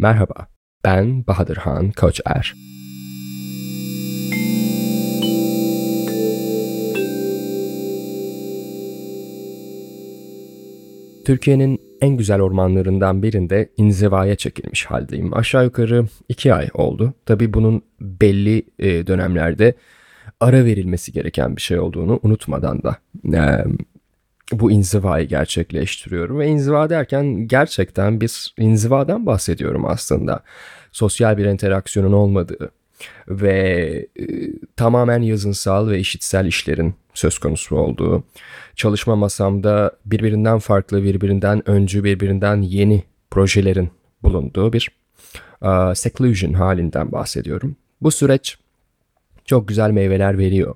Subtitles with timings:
[0.00, 0.34] Merhaba,
[0.84, 2.54] ben Bahadırhan Koçer.
[11.26, 15.36] Türkiye'nin en güzel ormanlarından birinde inzivaya çekilmiş haldeyim.
[15.36, 17.14] Aşağı yukarı iki ay oldu.
[17.26, 19.74] Tabi bunun belli e, dönemlerde
[20.40, 22.96] ara verilmesi gereken bir şey olduğunu unutmadan da
[23.34, 23.64] e,
[24.52, 26.38] bu inzivayı gerçekleştiriyorum.
[26.38, 30.42] Ve inziva derken gerçekten bir inzivadan bahsediyorum aslında.
[30.92, 32.70] Sosyal bir interaksiyonun olmadığı
[33.28, 34.24] ve e,
[34.76, 38.24] tamamen yazınsal ve işitsel işlerin söz konusu olduğu,
[38.76, 43.90] çalışma masamda birbirinden farklı, birbirinden öncü, birbirinden yeni projelerin
[44.22, 44.90] bulunduğu bir
[45.62, 47.76] uh, seclusion halinden bahsediyorum.
[48.00, 48.58] Bu süreç
[49.44, 50.74] çok güzel meyveler veriyor.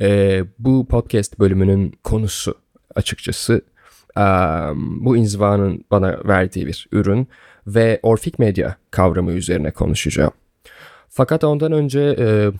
[0.00, 2.54] Ee, bu podcast bölümünün konusu
[2.94, 3.62] açıkçası
[4.16, 7.28] um, bu inzivanın bana verdiği bir ürün
[7.66, 10.32] ve orfik medya kavramı üzerine konuşacağım.
[11.08, 12.50] Fakat ondan önce e,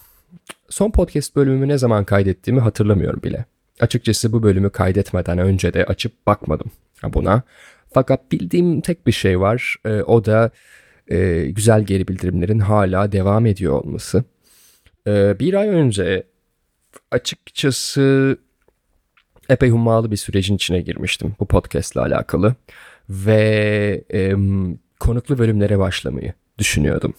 [0.68, 3.44] son podcast bölümümü ne zaman kaydettiğimi hatırlamıyorum bile.
[3.80, 6.70] Açıkçası bu bölümü kaydetmeden önce de açıp bakmadım
[7.04, 7.42] buna.
[7.92, 9.76] Fakat bildiğim tek bir şey var.
[9.84, 10.50] E, o da
[11.08, 14.24] e, güzel geri bildirimlerin hala devam ediyor olması.
[15.06, 16.22] E, bir ay önce
[17.10, 18.36] açıkçası
[19.50, 22.54] epey hummalı bir sürecin içine girmiştim bu podcast ile alakalı.
[23.10, 24.34] Ve e,
[25.00, 27.14] konuklu bölümlere başlamayı düşünüyordum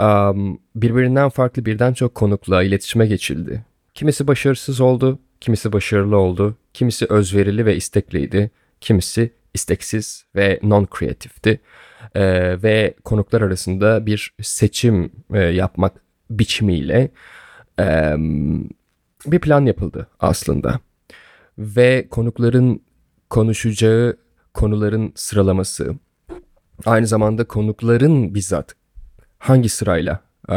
[0.00, 3.64] um, birbirinden farklı birden çok konukla iletişime geçildi.
[3.94, 11.58] Kimisi başarısız oldu, kimisi başarılı oldu, kimisi özverili ve istekliydi, kimisi isteksiz ve non-kreatifti.
[12.14, 15.92] Ee, ve konuklar arasında bir seçim e, yapmak
[16.30, 17.10] biçimiyle
[17.80, 18.14] e,
[19.26, 20.80] bir plan yapıldı aslında.
[21.58, 22.82] Ve konukların
[23.30, 24.16] konuşacağı
[24.54, 25.94] konuların sıralaması,
[26.84, 28.74] aynı zamanda konukların bizzat
[29.38, 30.56] hangi sırayla e,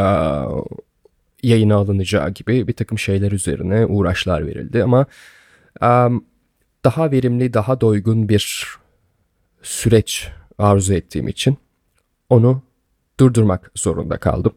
[1.44, 5.06] yayına alınacağı gibi bir takım şeyler üzerine uğraşlar verildi ama
[5.82, 6.10] e,
[6.86, 8.68] daha verimli, daha doygun bir
[9.62, 11.58] süreç arzu ettiğim için
[12.30, 12.62] onu
[13.20, 14.54] durdurmak zorunda kaldım.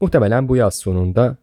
[0.00, 1.36] Muhtemelen bu yaz sonunda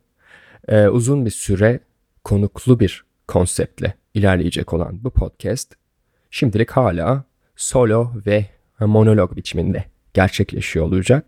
[0.68, 1.80] e, uzun bir süre
[2.24, 5.74] konuklu bir konseptle ilerleyecek olan bu podcast
[6.31, 7.24] şimdilik hala
[7.56, 8.46] solo ve
[8.80, 11.25] monolog biçiminde gerçekleşiyor olacak.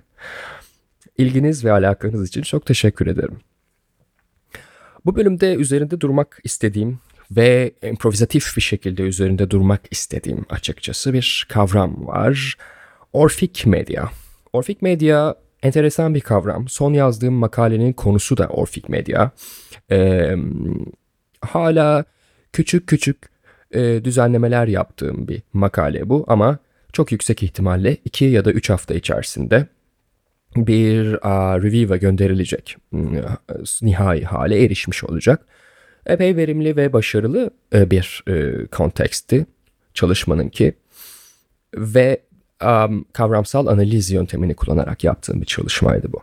[1.18, 3.40] İlginiz ve alakanız için çok teşekkür ederim.
[5.06, 7.00] Bu bölümde üzerinde durmak istediğim
[7.32, 12.58] ve improvizatif bir şekilde üzerinde durmak istediğim açıkçası bir kavram var.
[13.14, 14.10] Orfik medya.
[14.54, 16.68] Orfik medya enteresan bir kavram.
[16.68, 19.32] Son yazdığım makalenin konusu da orfik medya.
[19.92, 20.36] Ee,
[21.42, 22.06] hala
[22.54, 23.18] küçük küçük
[23.72, 26.58] e, düzenlemeler yaptığım bir makale bu ama
[26.94, 29.68] çok yüksek ihtimalle 2 ya da 3 hafta içerisinde
[30.56, 32.78] bir uh, review'a gönderilecek.
[32.90, 33.18] Hmm,
[33.82, 35.46] nihai hale erişmiş olacak.
[36.06, 39.46] Epey verimli ve başarılı e, bir e, konteksti
[39.94, 40.74] çalışmanınki.
[41.76, 42.22] Ve
[42.64, 46.22] um, kavramsal analiz yöntemini kullanarak yaptığım bir çalışmaydı bu.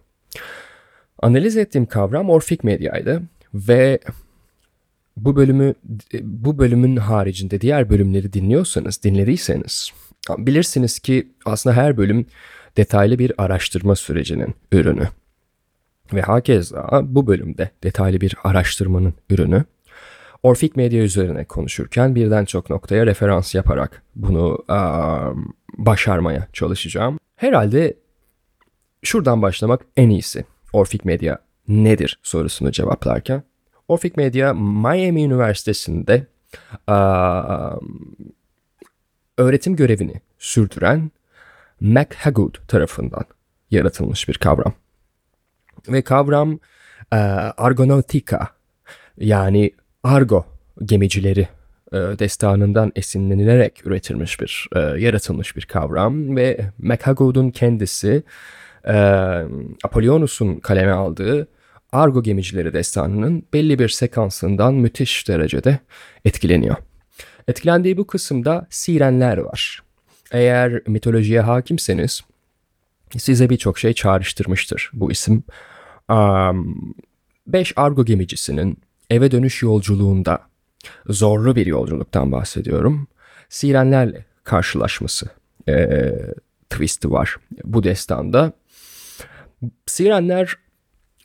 [1.22, 3.22] Analiz ettiğim kavram orfik medyaydı
[3.55, 3.99] ve
[5.25, 5.75] bu bölümü
[6.23, 9.93] bu bölümün haricinde diğer bölümleri dinliyorsanız, dinlediyseniz
[10.39, 12.27] bilirsiniz ki aslında her bölüm
[12.77, 15.09] detaylı bir araştırma sürecinin ürünü.
[16.12, 19.65] Ve hakeza bu bölümde detaylı bir araştırmanın ürünü.
[20.43, 25.31] Orfik medya üzerine konuşurken birden çok noktaya referans yaparak bunu aa,
[25.79, 27.19] başarmaya çalışacağım.
[27.37, 27.97] Herhalde
[29.03, 30.45] şuradan başlamak en iyisi.
[30.73, 33.43] Orfik medya nedir sorusunu cevaplarken.
[33.88, 36.26] Orfik Medya Miami Üniversitesi'nde
[36.87, 37.76] aa,
[39.38, 41.10] öğretim görevini sürdüren
[41.81, 43.25] McHagood tarafından
[43.71, 44.72] yaratılmış bir kavram.
[45.88, 46.59] Ve kavram
[47.12, 47.16] e,
[47.56, 48.49] Argonautica
[49.16, 49.71] yani
[50.03, 50.47] Argo
[50.84, 51.49] gemicileri
[51.93, 58.22] destanından esinlenilerek üretilmiş bir, e, yaratılmış bir kavram ve McHagood'un kendisi
[58.84, 58.94] e,
[59.84, 61.49] Apollonius'un kaleme aldığı
[61.93, 65.79] Argo gemicileri destanının belli bir sekansından müthiş derecede
[66.25, 66.76] etkileniyor.
[67.49, 69.82] Etkilendiği bu kısımda sirenler var.
[70.32, 72.20] Eğer mitolojiye hakimseniz
[73.19, 75.44] size birçok şey çağrıştırmıştır bu isim.
[76.11, 76.94] Um,
[77.46, 78.79] beş Argo gemicisinin
[79.11, 80.41] eve dönüş yolculuğunda
[81.06, 83.08] zorlu bir yolculuktan bahsediyorum.
[83.49, 85.29] Sirenlerle karşılaşması
[85.69, 86.12] e,
[86.70, 88.52] twisti var bu destanda.
[89.87, 90.56] Sirenler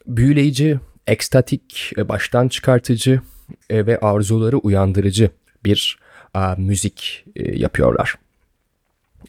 [0.07, 3.21] büyüleyici, ekstatik, baştan çıkartıcı
[3.69, 5.29] e, ve arzuları uyandırıcı
[5.65, 5.99] bir
[6.57, 8.15] müzik e, yapıyorlar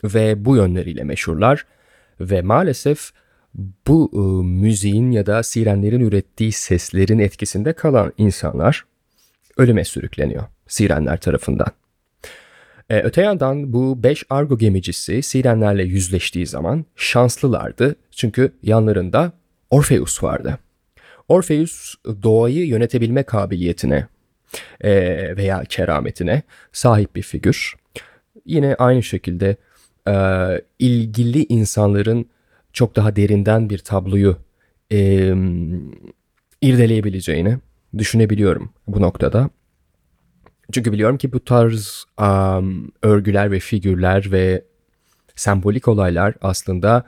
[0.05, 1.67] ve bu yönleriyle meşhurlar.
[2.21, 3.11] Ve maalesef
[3.87, 8.85] bu e, müziğin ya da sirenlerin ürettiği seslerin etkisinde kalan insanlar
[9.57, 11.67] ölüme sürükleniyor sirenler tarafından.
[12.91, 19.33] E, öte yandan bu 5 Argo gemicisi sirenlerle yüzleştiği zaman şanslılardı çünkü yanlarında
[19.75, 20.59] Orpheus vardı.
[21.29, 24.07] Orpheus doğayı yönetebilme kabiliyetine
[24.81, 24.93] e,
[25.37, 26.43] veya kerametine
[26.73, 27.75] sahip bir figür.
[28.47, 29.57] Yine aynı şekilde
[30.09, 30.15] e,
[30.79, 32.27] ilgili insanların
[32.73, 34.37] çok daha derinden bir tabloyu
[34.93, 35.29] e,
[36.61, 37.59] irdeleyebileceğini
[37.99, 39.51] düşünebiliyorum bu noktada.
[40.73, 44.65] Çünkü biliyorum ki bu tarz um, örgüler ve figürler ve
[45.37, 47.05] sembolik olaylar aslında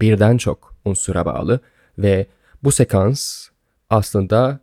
[0.00, 1.60] birden çok unsura bağlı
[1.98, 2.26] ve
[2.62, 3.48] bu sekans
[3.90, 4.60] aslında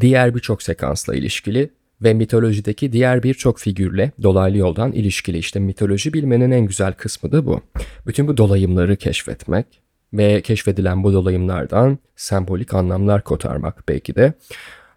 [0.00, 1.70] diğer birçok sekansla ilişkili
[2.02, 5.38] ve mitolojideki diğer birçok figürle dolaylı yoldan ilişkili.
[5.38, 7.60] İşte mitoloji bilmenin en güzel kısmı da bu.
[8.06, 9.66] Bütün bu dolayımları keşfetmek
[10.12, 14.32] ve keşfedilen bu dolayımlardan sembolik anlamlar kotarmak belki de.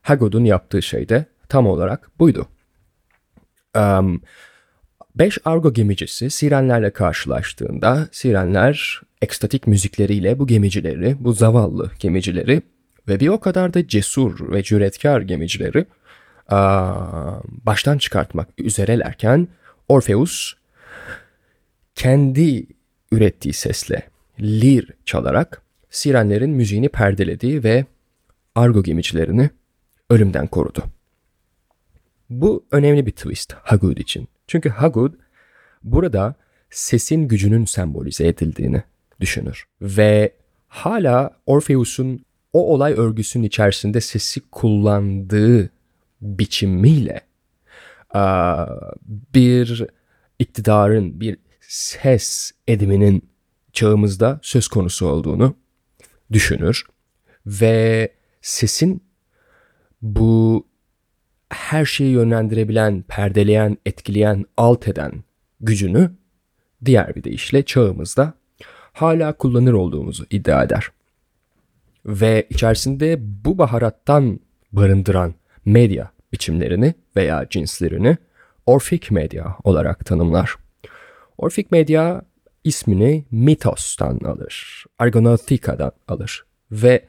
[0.01, 2.47] Hagod'un yaptığı şey de tam olarak buydu.
[3.75, 4.21] Um,
[5.15, 12.61] beş Argo gemicisi sirenlerle karşılaştığında sirenler ekstatik müzikleriyle bu gemicileri, bu zavallı gemicileri
[13.07, 15.85] ve bir o kadar da cesur ve cüretkar gemicileri
[17.65, 19.47] baştan çıkartmak üzerelerken
[19.87, 20.53] Orpheus
[21.95, 22.67] kendi
[23.11, 24.09] ürettiği sesle
[24.39, 27.85] lir çalarak sirenlerin müziğini perdeledi ve
[28.55, 29.49] Argo gemicilerini
[30.09, 30.83] ölümden korudu.
[32.29, 34.27] Bu önemli bir twist Hagud için.
[34.47, 35.13] Çünkü Hagud
[35.83, 36.35] burada
[36.69, 38.83] sesin gücünün sembolize edildiğini
[39.21, 39.65] düşünür.
[39.81, 40.33] Ve
[40.67, 45.69] hala Orpheus'un o olay örgüsünün içerisinde sesi kullandığı
[46.21, 47.21] biçimiyle
[49.33, 49.87] bir
[50.39, 53.29] iktidarın, bir ses ediminin
[53.73, 55.55] çağımızda söz konusu olduğunu
[56.31, 56.85] düşünür
[57.45, 59.03] ve sesin
[60.01, 60.67] bu
[61.49, 65.23] her şeyi yönlendirebilen, perdeleyen, etkileyen, alt eden
[65.59, 66.11] gücünü
[66.85, 68.33] diğer bir deyişle çağımızda
[68.93, 70.91] hala kullanır olduğumuzu iddia eder.
[72.05, 74.39] Ve içerisinde bu baharattan
[74.71, 75.33] barındıran
[75.65, 78.17] medya biçimlerini veya cinslerini
[78.65, 80.55] Orfik medya olarak tanımlar.
[81.37, 82.21] Orfik medya
[82.63, 87.05] ismini mitostan alır, Argonautika'dan alır ve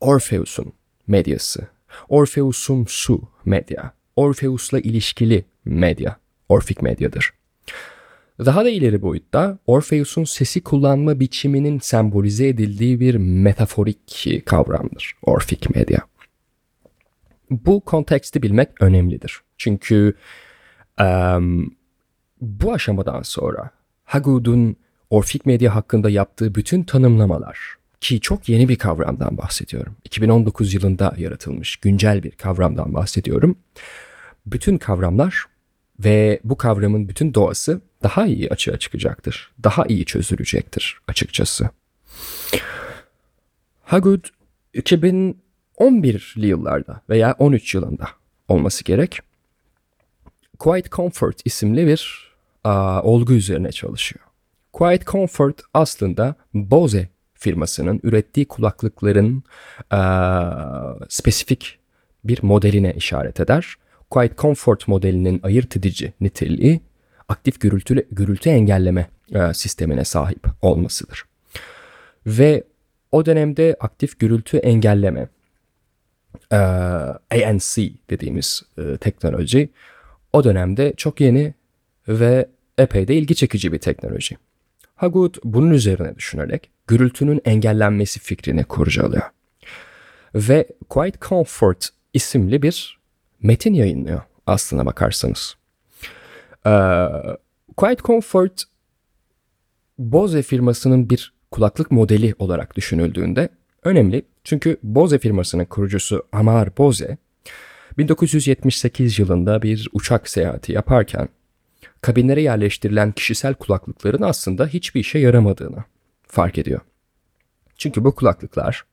[0.00, 0.72] Orpheus'un
[1.06, 1.68] medyası,
[2.08, 6.16] Orpheus'un su medya, Orpheus'la ilişkili medya,
[6.48, 7.32] Orfik medyadır.
[8.38, 16.00] Daha da ileri boyutta Orpheus'un sesi kullanma biçiminin sembolize edildiği bir metaforik kavramdır Orfik medya.
[17.50, 19.40] Bu konteksti bilmek önemlidir.
[19.58, 20.14] Çünkü
[21.00, 21.76] um,
[22.40, 23.70] bu aşamadan sonra
[24.04, 24.76] Hagud'un
[25.10, 27.58] Orfik medya hakkında yaptığı bütün tanımlamalar
[28.00, 29.96] ki çok yeni bir kavramdan bahsediyorum.
[30.04, 33.58] 2019 yılında yaratılmış güncel bir kavramdan bahsediyorum.
[34.46, 35.44] Bütün kavramlar
[35.98, 39.52] ve bu kavramın bütün doğası daha iyi açığa çıkacaktır.
[39.64, 41.70] Daha iyi çözülecektir açıkçası.
[43.84, 44.24] Hagud
[44.74, 48.08] 2011'li yıllarda veya 13 yılında
[48.48, 49.18] olması gerek.
[50.58, 52.32] Quiet Comfort isimli bir
[52.64, 54.24] a, olgu üzerine çalışıyor.
[54.72, 59.42] Quiet Comfort aslında Bose firmasının ürettiği kulaklıkların
[59.90, 61.78] a, spesifik
[62.24, 63.76] bir modeline işaret eder.
[64.10, 66.80] Quiet Comfort modelinin ayırt edici niteliği
[67.28, 71.24] aktif gürültü, gürültü engelleme e, sistemine sahip olmasıdır.
[72.26, 72.64] Ve
[73.12, 75.28] o dönemde aktif gürültü engelleme
[76.52, 76.56] e,
[77.30, 77.76] ANC
[78.10, 79.68] dediğimiz e, teknoloji
[80.32, 81.54] o dönemde çok yeni
[82.08, 84.36] ve epey de ilgi çekici bir teknoloji.
[84.94, 89.22] Hagud bunun üzerine düşünerek gürültünün engellenmesi fikrini kurcalıyor.
[90.34, 92.98] Ve Quiet Comfort isimli bir
[93.44, 95.56] metin yayınlıyor aslına bakarsanız.
[96.66, 97.06] Ee,
[97.76, 98.62] Quiet Comfort
[99.98, 103.48] Bose firmasının bir kulaklık modeli olarak düşünüldüğünde
[103.82, 104.22] önemli.
[104.44, 107.16] Çünkü Bose firmasının kurucusu Amar Bose
[107.98, 111.28] 1978 yılında bir uçak seyahati yaparken
[112.00, 115.84] kabinlere yerleştirilen kişisel kulaklıkların aslında hiçbir işe yaramadığını
[116.22, 116.80] fark ediyor.
[117.76, 118.84] Çünkü bu kulaklıklar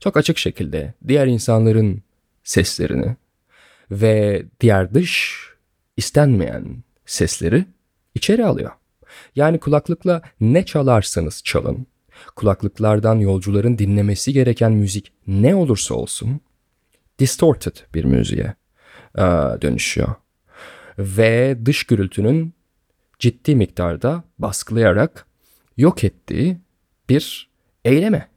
[0.00, 2.02] çok açık şekilde diğer insanların
[2.44, 3.16] seslerini
[3.90, 5.40] ve diğer dış
[5.96, 7.64] istenmeyen sesleri
[8.14, 8.70] içeri alıyor.
[9.36, 11.86] Yani kulaklıkla ne çalarsanız çalın,
[12.36, 16.40] kulaklıklardan yolcuların dinlemesi gereken müzik ne olursa olsun
[17.18, 18.54] distorted bir müziğe
[19.18, 19.22] e,
[19.62, 20.14] dönüşüyor.
[20.98, 22.54] Ve dış gürültünün
[23.18, 25.26] ciddi miktarda baskılayarak
[25.76, 26.60] yok ettiği
[27.08, 27.50] bir
[27.84, 28.28] eyleme,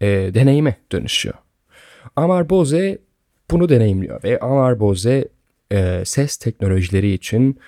[0.00, 1.34] e, deneyime dönüşüyor.
[2.16, 2.98] Amar Bose
[3.50, 5.28] bunu deneyimliyor ve Amar Bose
[5.72, 7.60] e, ses teknolojileri için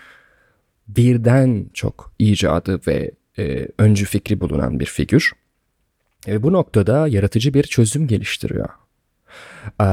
[0.89, 5.33] birden çok icadı ve e, öncü fikri bulunan bir figür.
[6.29, 8.69] Ve bu noktada yaratıcı bir çözüm geliştiriyor.
[9.81, 9.87] E,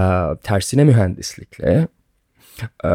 [0.44, 1.88] tersine mühendislikle
[2.86, 2.92] e,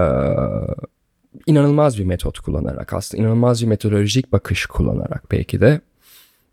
[1.46, 5.80] inanılmaz bir metot kullanarak aslında inanılmaz bir metodolojik bakış kullanarak belki de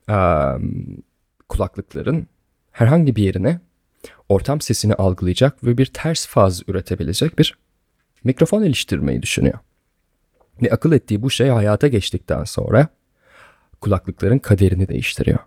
[0.09, 0.17] e,
[1.49, 2.27] kulaklıkların
[2.71, 3.59] herhangi bir yerine
[4.29, 7.57] ortam sesini algılayacak ve bir ters faz üretebilecek bir
[8.23, 9.59] mikrofon iliştirmeyi düşünüyor.
[10.61, 12.87] Ve akıl ettiği bu şey hayata geçtikten sonra
[13.81, 15.39] kulaklıkların kaderini değiştiriyor.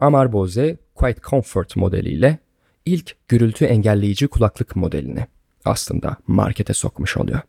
[0.00, 2.38] Amar Bose Quiet Comfort modeliyle
[2.86, 5.26] ilk gürültü engelleyici kulaklık modelini
[5.64, 7.40] aslında markete sokmuş oluyor.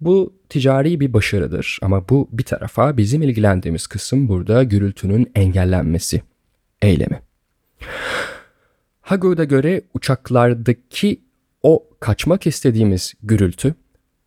[0.00, 6.22] Bu ticari bir başarıdır ama bu bir tarafa bizim ilgilendiğimiz kısım burada gürültünün engellenmesi
[6.82, 7.22] eylemi.
[9.04, 11.20] Hago'da göre uçaklardaki
[11.62, 13.74] o kaçmak istediğimiz gürültü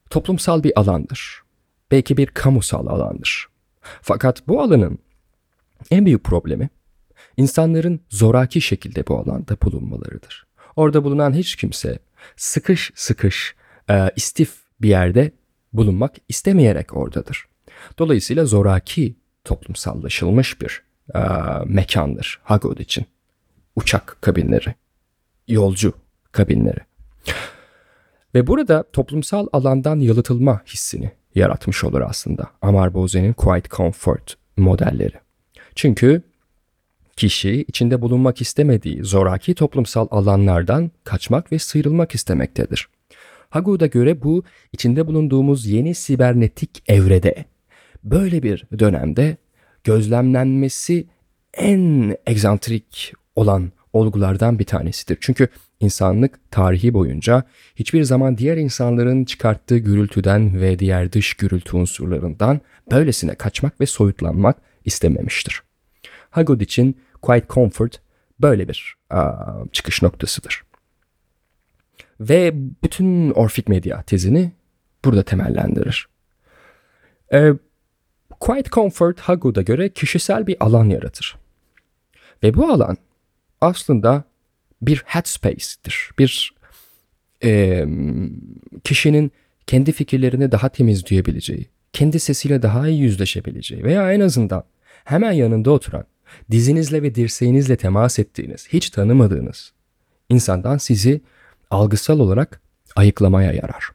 [0.09, 1.41] toplumsal bir alandır.
[1.91, 3.47] Belki bir kamusal alandır.
[4.01, 4.99] Fakat bu alanın
[5.91, 6.69] en büyük problemi
[7.37, 10.47] insanların zoraki şekilde bu alanda bulunmalarıdır.
[10.75, 11.99] Orada bulunan hiç kimse
[12.35, 13.55] sıkış sıkış
[13.89, 15.31] e, istif bir yerde
[15.73, 17.45] bulunmak istemeyerek oradadır.
[17.97, 20.83] Dolayısıyla zoraki toplumsallaşılmış bir
[21.15, 21.19] e,
[21.65, 23.05] mekandır Hagod için.
[23.77, 24.75] Uçak kabinleri,
[25.47, 25.93] yolcu
[26.31, 26.79] kabinleri.
[28.35, 35.13] Ve burada toplumsal alandan yalıtılma hissini yaratmış olur aslında Amar Bose'nin Quiet Comfort modelleri.
[35.75, 36.21] Çünkü
[37.17, 42.89] kişi içinde bulunmak istemediği zoraki toplumsal alanlardan kaçmak ve sıyrılmak istemektedir.
[43.49, 44.43] Hagu'da göre bu
[44.73, 47.45] içinde bulunduğumuz yeni sibernetik evrede
[48.03, 49.37] böyle bir dönemde
[49.83, 51.07] gözlemlenmesi
[51.53, 55.17] en egzantrik olan olgulardan bir tanesidir.
[55.21, 55.47] Çünkü
[55.79, 57.43] insanlık tarihi boyunca
[57.75, 64.57] hiçbir zaman diğer insanların çıkarttığı gürültüden ve diğer dış gürültü unsurlarından böylesine kaçmak ve soyutlanmak
[64.85, 65.61] istememiştir.
[66.29, 68.01] Hagod için Quiet Comfort
[68.39, 69.35] böyle bir a,
[69.71, 70.63] çıkış noktasıdır.
[72.19, 72.51] Ve
[72.83, 74.51] bütün Orfik Medya tezini
[75.05, 76.07] burada temellendirir.
[77.33, 77.53] E,
[78.39, 81.37] Quiet Comfort Hagod'a göre kişisel bir alan yaratır.
[82.43, 82.97] Ve bu alan
[83.61, 84.23] aslında
[84.81, 86.11] bir headspace'tir.
[86.19, 86.53] Bir
[87.43, 87.85] e,
[88.83, 89.31] kişinin
[89.67, 94.63] kendi fikirlerini daha temiz duyabileceği, kendi sesiyle daha iyi yüzleşebileceği veya en azından
[95.03, 96.03] hemen yanında oturan,
[96.51, 99.73] dizinizle ve dirseğinizle temas ettiğiniz, hiç tanımadığınız
[100.29, 101.21] insandan sizi
[101.71, 102.61] algısal olarak
[102.95, 103.89] ayıklamaya yarar.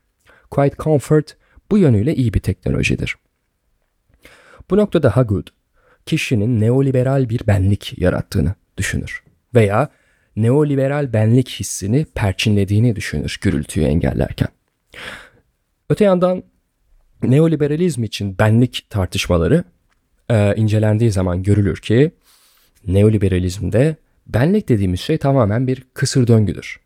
[0.51, 1.37] Quiet Comfort
[1.71, 3.17] bu yönüyle iyi bir teknolojidir.
[4.71, 5.47] Bu noktada Hagud,
[6.07, 9.23] kişinin neoliberal bir benlik yarattığını düşünür
[9.55, 9.89] veya
[10.37, 14.49] neoliberal benlik hissini perçinlediğini düşünür gürültüyü engellerken.
[15.91, 16.43] Öte yandan
[17.23, 19.65] neoliberalizm için benlik tartışmaları
[20.31, 22.13] e, incelendiği zaman görülür ki
[22.87, 26.81] neoliberalizmde benlik dediğimiz şey tamamen bir kısır döngüdür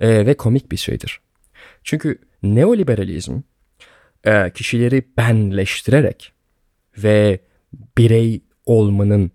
[0.00, 1.20] e, ve komik bir şeydir.
[1.84, 3.40] Çünkü neoliberalizm
[4.24, 6.32] e, kişileri benleştirerek
[6.98, 7.40] ve
[7.98, 9.30] birey olmanın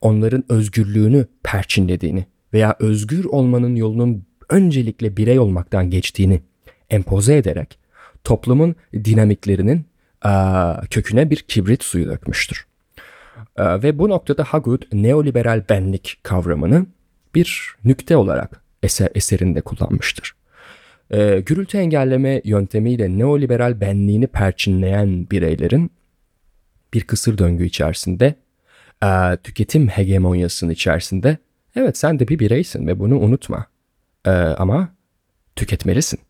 [0.00, 6.40] onların özgürlüğünü perçinlediğini veya özgür olmanın yolunun öncelikle birey olmaktan geçtiğini
[6.90, 7.78] empoze ederek
[8.24, 9.86] toplumun dinamiklerinin
[10.90, 12.66] köküne bir kibrit suyu dökmüştür.
[13.58, 16.86] Ve bu noktada Hagud neoliberal benlik kavramını
[17.34, 20.34] bir nükte olarak eser, eserinde kullanmıştır.
[21.10, 25.90] E, gürültü engelleme yöntemiyle neoliberal benliğini perçinleyen bireylerin
[26.94, 28.34] bir kısır döngü içerisinde,
[29.04, 31.38] e, tüketim hegemonyasının içerisinde
[31.78, 33.66] Evet sen de bir bireysin ve bunu unutma.
[34.26, 34.88] Ee, ama
[35.56, 36.20] tüketmelisin.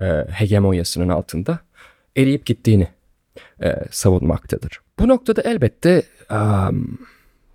[0.00, 1.58] Ee, hegemonyasının altında
[2.16, 2.88] eriyip gittiğini
[3.62, 4.80] e, savunmaktadır.
[4.98, 6.98] Bu noktada elbette um,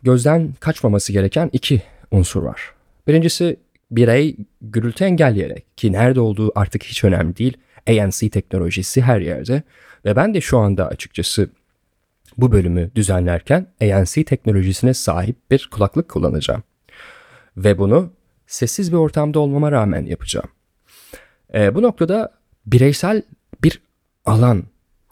[0.04, 1.82] gözden kaçmaması gereken iki
[2.12, 2.62] unsur var.
[3.08, 3.58] Birincisi
[3.92, 7.58] birey gürültü engelleyerek ki nerede olduğu artık hiç önemli değil.
[7.88, 9.64] ANC teknolojisi her yerde
[10.06, 11.50] ve ben de şu anda açıkçası
[12.42, 16.64] bu bölümü düzenlerken ANC teknolojisine sahip bir kulaklık kullanacağım.
[17.58, 18.12] Ve bunu
[18.48, 20.50] sessiz bir ortamda olmama rağmen yapacağım.
[21.54, 22.32] E, bu noktada
[22.66, 23.24] bireysel
[23.64, 23.82] bir
[24.26, 24.64] alan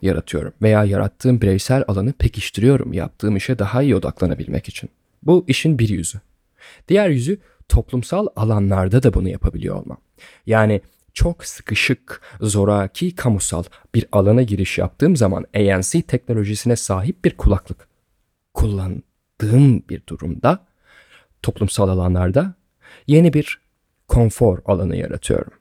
[0.01, 4.89] yaratıyorum veya yarattığım bireysel alanı pekiştiriyorum yaptığım işe daha iyi odaklanabilmek için.
[5.23, 6.21] Bu işin bir yüzü.
[6.87, 9.97] Diğer yüzü toplumsal alanlarda da bunu yapabiliyor olmam.
[10.45, 10.81] Yani
[11.17, 13.63] çok sıkışık, zoraki, kamusal
[13.95, 17.87] bir alana giriş yaptığım zaman ANC teknolojisine sahip bir kulaklık
[18.53, 20.65] kullandığım bir durumda
[21.41, 22.53] toplumsal alanlarda
[23.07, 23.61] yeni bir
[24.07, 25.53] konfor alanı yaratıyorum.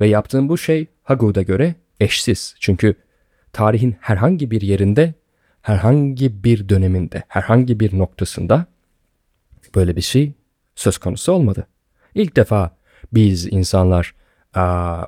[0.00, 2.54] Ve yaptığım bu şey Haggood'a göre eşsiz.
[2.60, 2.94] Çünkü
[3.52, 5.14] tarihin herhangi bir yerinde,
[5.62, 8.66] herhangi bir döneminde, herhangi bir noktasında
[9.74, 10.32] böyle bir şey
[10.74, 11.66] söz konusu olmadı.
[12.14, 12.76] İlk defa
[13.12, 14.14] biz insanlar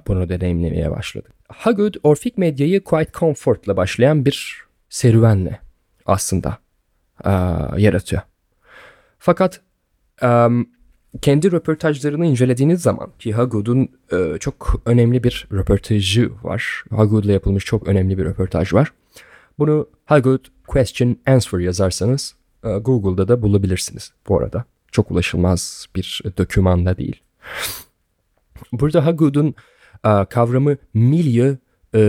[0.07, 1.33] bunu deneyimlemeye başladık.
[1.49, 5.61] Haggood, Orfik Medya'yı Quite Comfort'la başlayan bir serüvenle
[6.07, 6.59] aslında
[7.76, 8.23] yaratıyor.
[9.19, 9.61] Fakat
[11.23, 16.85] kendi röportajlarını incelediğiniz zaman ki Haggood'un e, çok önemli bir röportajı var.
[16.90, 18.93] Haggood'la yapılmış çok önemli bir röportaj var.
[19.59, 24.64] Bunu Haggood Question Answer yazarsanız e, Google'da da bulabilirsiniz bu arada.
[24.93, 27.21] Çok ulaşılmaz bir dokümanda değil.
[28.73, 29.55] Burada Haggood'un
[30.05, 31.57] e, kavramı milieu
[31.95, 32.00] e,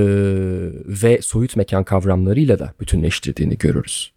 [0.86, 4.13] ve soyut mekan kavramlarıyla da bütünleştirdiğini görürüz.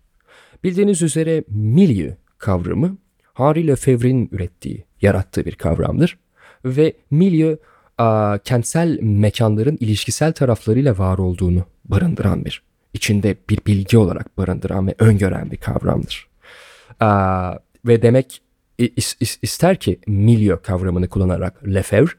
[0.65, 2.97] Bildiğiniz üzere milieu kavramı
[3.35, 6.19] Henri Lefebvre'nin ürettiği, yarattığı bir kavramdır.
[6.65, 7.59] Ve milieu
[8.45, 12.63] kentsel mekanların ilişkisel taraflarıyla var olduğunu barındıran bir,
[12.95, 16.29] içinde bir bilgi olarak barındıran ve öngören bir kavramdır.
[17.85, 18.43] Ve demek
[19.43, 22.13] ister ki milieu kavramını kullanarak Lefebvre,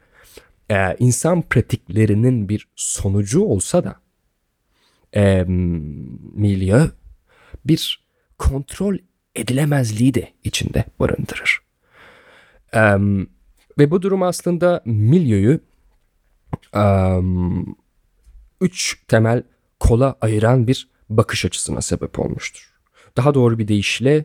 [0.70, 4.00] e, insan pratiklerinin bir sonucu olsa da
[5.16, 5.44] e,
[6.34, 6.90] milieu
[7.64, 8.04] bir
[8.38, 8.96] kontrol
[9.34, 11.60] edilemezliği de içinde barındırır.
[12.76, 13.30] Um,
[13.78, 15.60] ve bu durum aslında milyoyu
[16.74, 17.76] um,
[18.60, 19.42] üç temel
[19.80, 22.74] kola ayıran bir bakış açısına sebep olmuştur.
[23.16, 24.24] Daha doğru bir deyişle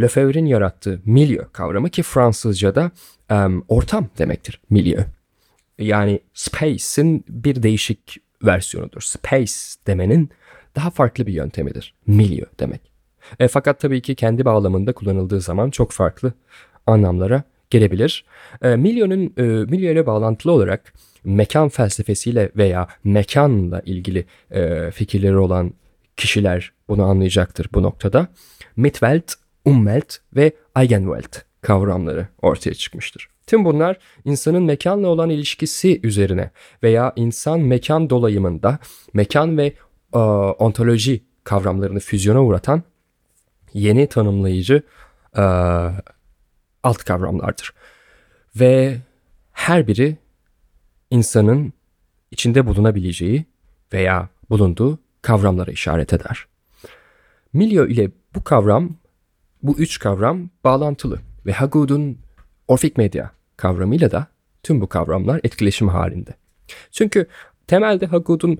[0.00, 2.90] Lefebvre'nin yarattığı milyo kavramı ki Fransızca'da
[3.30, 4.98] um, ortam demektir milyo.
[5.78, 9.00] Yani space'in bir değişik versiyonudur.
[9.00, 9.52] Space
[9.86, 10.30] demenin
[10.76, 11.94] daha farklı bir yöntemidir.
[12.06, 12.80] Milyo demek.
[13.40, 16.32] E, fakat tabii ki kendi bağlamında kullanıldığı zaman çok farklı
[16.86, 18.24] anlamlara gelebilir.
[18.62, 20.92] E, milyonun e, milyon bağlantılı olarak
[21.24, 25.72] mekan felsefesiyle veya mekanla ilgili e, fikirleri olan
[26.16, 28.28] kişiler bunu anlayacaktır bu noktada.
[28.76, 29.34] Mitwelt,
[29.68, 33.28] Umwelt ve Eigenwelt kavramları ortaya çıkmıştır.
[33.46, 36.50] Tüm bunlar insanın mekanla olan ilişkisi üzerine
[36.82, 38.78] veya insan mekan dolayımında
[39.12, 39.72] mekan ve
[40.14, 42.82] e, ontoloji kavramlarını füzyona uğratan
[43.72, 44.82] yeni tanımlayıcı
[45.36, 45.42] e,
[46.82, 47.74] alt kavramlardır.
[48.56, 48.96] Ve
[49.52, 50.16] her biri
[51.10, 51.72] insanın
[52.30, 53.44] içinde bulunabileceği
[53.92, 56.46] veya bulunduğu kavramlara işaret eder.
[57.52, 58.96] Milyo ile bu kavram,
[59.62, 62.18] bu üç kavram bağlantılı ve Haggood'un
[62.68, 64.26] Orfik Medya kavramıyla da
[64.62, 66.30] tüm bu kavramlar etkileşim halinde.
[66.92, 67.26] Çünkü
[67.66, 68.58] temelde Haggood'un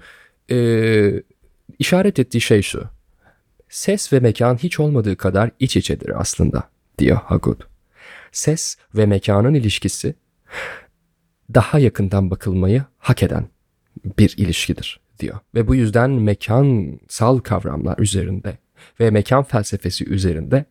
[0.51, 1.23] e,
[1.79, 2.85] işaret ettiği şey şu
[3.69, 6.63] ses ve mekan hiç olmadığı kadar iç içedir aslında,
[6.99, 7.61] diyor Haggood.
[8.33, 10.15] Ses ve mekanın ilişkisi
[11.55, 13.49] daha yakından bakılmayı hak eden
[14.19, 15.39] bir ilişkidir diyor.
[15.55, 18.59] Ve bu yüzden mekansal kavramlar üzerinde
[19.01, 20.65] ve mekan felsefesi üzerinde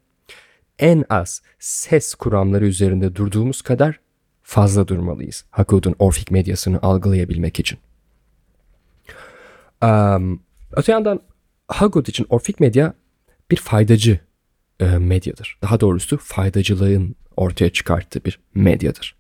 [0.80, 4.00] en az ses kuramları üzerinde durduğumuz kadar
[4.44, 5.46] fazla durmalıyız.
[5.52, 7.80] Haggood'un Orfik medyasını algılayabilmek için.
[9.84, 11.20] Um, öte yandan
[11.68, 12.94] Haggood için Orfik medya
[13.52, 14.20] bir faydacı
[14.80, 15.58] e, medyadır.
[15.62, 19.16] Daha doğrusu faydacılığın ortaya çıkarttığı bir medyadır.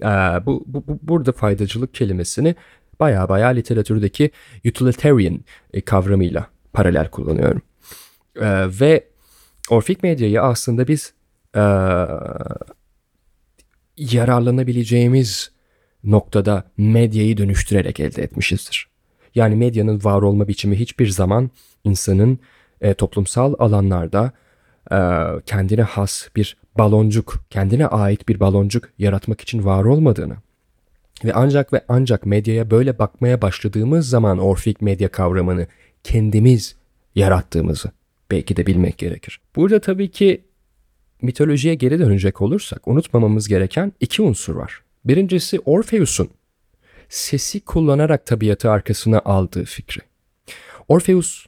[0.00, 0.06] E,
[0.46, 2.54] bu, bu, bu burada faydacılık kelimesini
[3.00, 4.30] baya baya literatürdeki
[4.66, 5.40] utilitarian
[5.72, 7.62] e, kavramıyla paralel kullanıyorum.
[8.36, 9.11] E, ve
[9.72, 11.12] Orfik medyayı aslında biz
[11.56, 11.62] e,
[13.96, 15.52] yararlanabileceğimiz
[16.04, 18.88] noktada medyayı dönüştürerek elde etmişizdir.
[19.34, 21.50] Yani medyanın var olma biçimi hiçbir zaman
[21.84, 22.38] insanın
[22.80, 24.32] e, toplumsal alanlarda
[24.92, 24.98] e,
[25.46, 30.36] kendine has bir baloncuk, kendine ait bir baloncuk yaratmak için var olmadığını
[31.24, 35.66] ve ancak ve ancak medyaya böyle bakmaya başladığımız zaman orfik medya kavramını
[36.04, 36.76] kendimiz
[37.14, 37.90] yarattığımızı
[38.32, 39.40] belki de bilmek gerekir.
[39.56, 40.44] Burada tabii ki
[41.22, 44.82] mitolojiye geri dönecek olursak unutmamamız gereken iki unsur var.
[45.04, 46.30] Birincisi Orpheus'un
[47.08, 50.00] sesi kullanarak tabiatı arkasına aldığı fikri.
[50.88, 51.46] Orpheus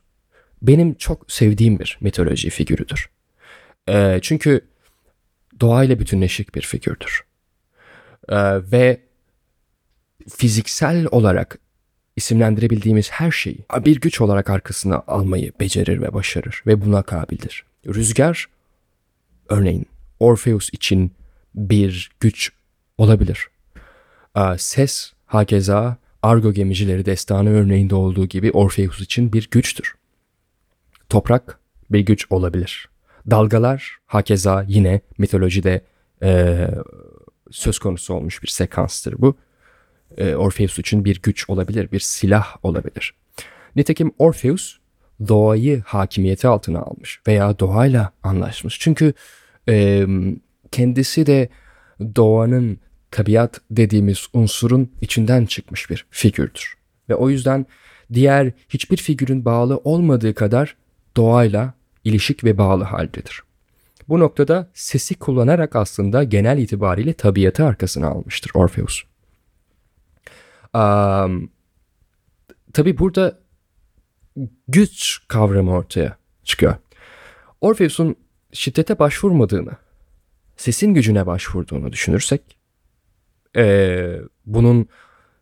[0.63, 3.11] benim çok sevdiğim bir mitoloji figürüdür.
[3.89, 4.61] E, çünkü
[5.61, 7.25] doğayla bütünleşik bir figürdür.
[8.29, 8.37] E,
[8.73, 9.01] ve
[10.37, 11.59] fiziksel olarak
[12.17, 17.65] isimlendirebildiğimiz her şeyi bir güç olarak arkasına almayı becerir ve başarır ve buna kabildir.
[17.87, 18.47] Rüzgar
[19.49, 19.87] örneğin
[20.21, 21.13] Orpheus için
[21.55, 22.53] bir güç
[22.99, 23.49] olabilir.
[24.59, 29.95] Ses hakeza Argo gemicileri destanı örneğinde olduğu gibi Orpheus için bir güçtür.
[31.09, 31.59] Toprak
[31.91, 32.89] bir güç olabilir.
[33.31, 35.81] Dalgalar hakeza yine mitolojide
[36.23, 36.69] e,
[37.51, 39.37] söz konusu olmuş bir sekanstır bu.
[40.17, 43.15] E, Orpheus için bir güç olabilir, bir silah olabilir.
[43.77, 44.79] Nitekim Orpheus
[45.29, 48.79] doğayı hakimiyeti altına almış veya doğayla anlaşmış.
[48.81, 49.15] Çünkü
[49.69, 50.07] e,
[50.71, 51.49] kendisi de
[52.17, 52.79] doğanın
[53.11, 56.75] tabiat dediğimiz unsurun içinden çıkmış bir figürdür.
[57.09, 57.67] Ve o yüzden
[58.13, 60.77] diğer hiçbir figürün bağlı olmadığı kadar
[61.17, 63.43] doğayla ilişik ve bağlı haldedir.
[64.09, 69.03] Bu noktada sesi kullanarak aslında genel itibariyle tabiatı arkasına almıştır Orpheus.
[70.75, 71.51] Um,
[72.73, 73.39] tabi burada
[74.69, 76.75] güç kavramı ortaya çıkıyor.
[77.61, 78.17] Orpheus'un
[78.53, 79.73] şiddete başvurmadığını,
[80.57, 82.59] sesin gücüne başvurduğunu düşünürsek,
[83.57, 84.89] ee, bunun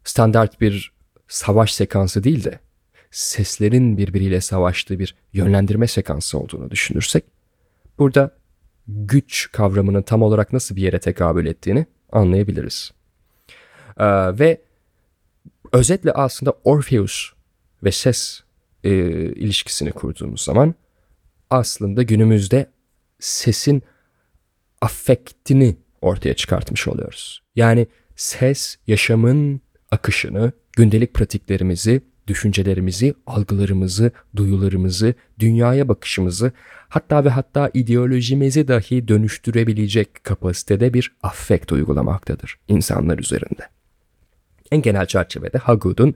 [0.05, 0.93] standart bir
[1.29, 2.59] savaş sekansı değil de
[3.11, 7.25] seslerin birbiriyle savaştığı bir yönlendirme sekansı olduğunu düşünürsek,
[7.99, 8.31] burada
[8.89, 12.93] güç kavramının tam olarak nasıl bir yere tekabül ettiğini anlayabiliriz.
[13.99, 14.05] Ee,
[14.39, 14.61] ve
[15.73, 17.33] özetle aslında Orpheus
[17.85, 18.41] ve ses
[18.85, 18.91] e,
[19.33, 20.75] ilişkisini kurduğumuz zaman
[21.51, 22.71] aslında günümüzde
[23.21, 23.83] sesin
[24.81, 27.43] affektini ortaya çıkartmış oluyoruz.
[27.57, 36.53] Yani ses yaşamın akışını, gündelik pratiklerimizi, düşüncelerimizi, algılarımızı, duyularımızı, dünyaya bakışımızı,
[36.89, 43.69] hatta ve hatta ideolojimizi dahi dönüştürebilecek kapasitede bir affekt uygulamaktadır insanlar üzerinde.
[44.73, 46.15] En genel çerçevede Hagud'un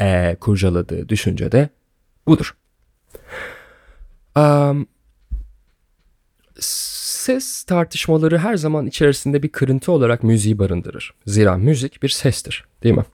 [0.00, 1.68] e, kurcaladığı düşünce de
[2.26, 2.56] budur.
[4.36, 4.86] Um,
[6.60, 11.14] ses tartışmaları her zaman içerisinde bir kırıntı olarak müziği barındırır.
[11.26, 13.04] Zira müzik bir sestir değil mi?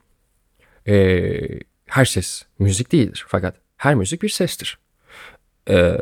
[0.87, 4.79] Ee, her ses müzik değildir fakat her müzik bir sestir.
[5.69, 5.97] Ee,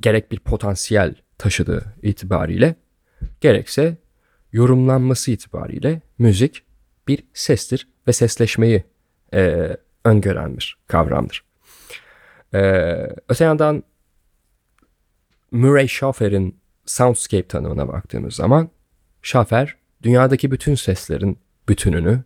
[0.00, 2.74] gerek bir potansiyel taşıdığı itibariyle
[3.40, 3.96] gerekse
[4.52, 6.62] yorumlanması itibariyle müzik
[7.10, 8.84] bir sestir ve sesleşmeyi
[9.34, 11.44] e, öngören bir kavramdır.
[12.54, 13.82] Ee, öte yandan
[15.50, 18.68] Murray Schaffer'in soundscape tanımına baktığımız zaman
[19.22, 22.22] Schaffer dünyadaki bütün seslerin bütününü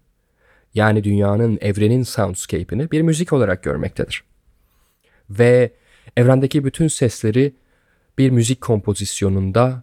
[0.74, 4.24] yani dünyanın, evrenin soundscape'ini bir müzik olarak görmektedir.
[5.30, 5.72] Ve
[6.16, 7.54] evrendeki bütün sesleri
[8.18, 9.82] bir müzik kompozisyonunda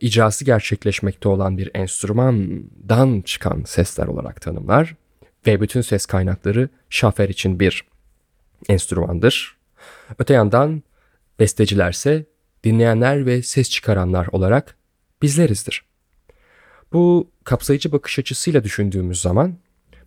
[0.00, 4.94] icrası gerçekleşmekte olan bir enstrümandan çıkan sesler olarak tanımlar
[5.46, 7.84] ve bütün ses kaynakları Schaffer için bir
[8.68, 9.56] enstrümandır.
[10.18, 10.82] Öte yandan
[11.38, 12.24] bestecilerse
[12.64, 14.76] dinleyenler ve ses çıkaranlar olarak
[15.22, 15.84] bizlerizdir.
[16.92, 19.54] Bu kapsayıcı bakış açısıyla düşündüğümüz zaman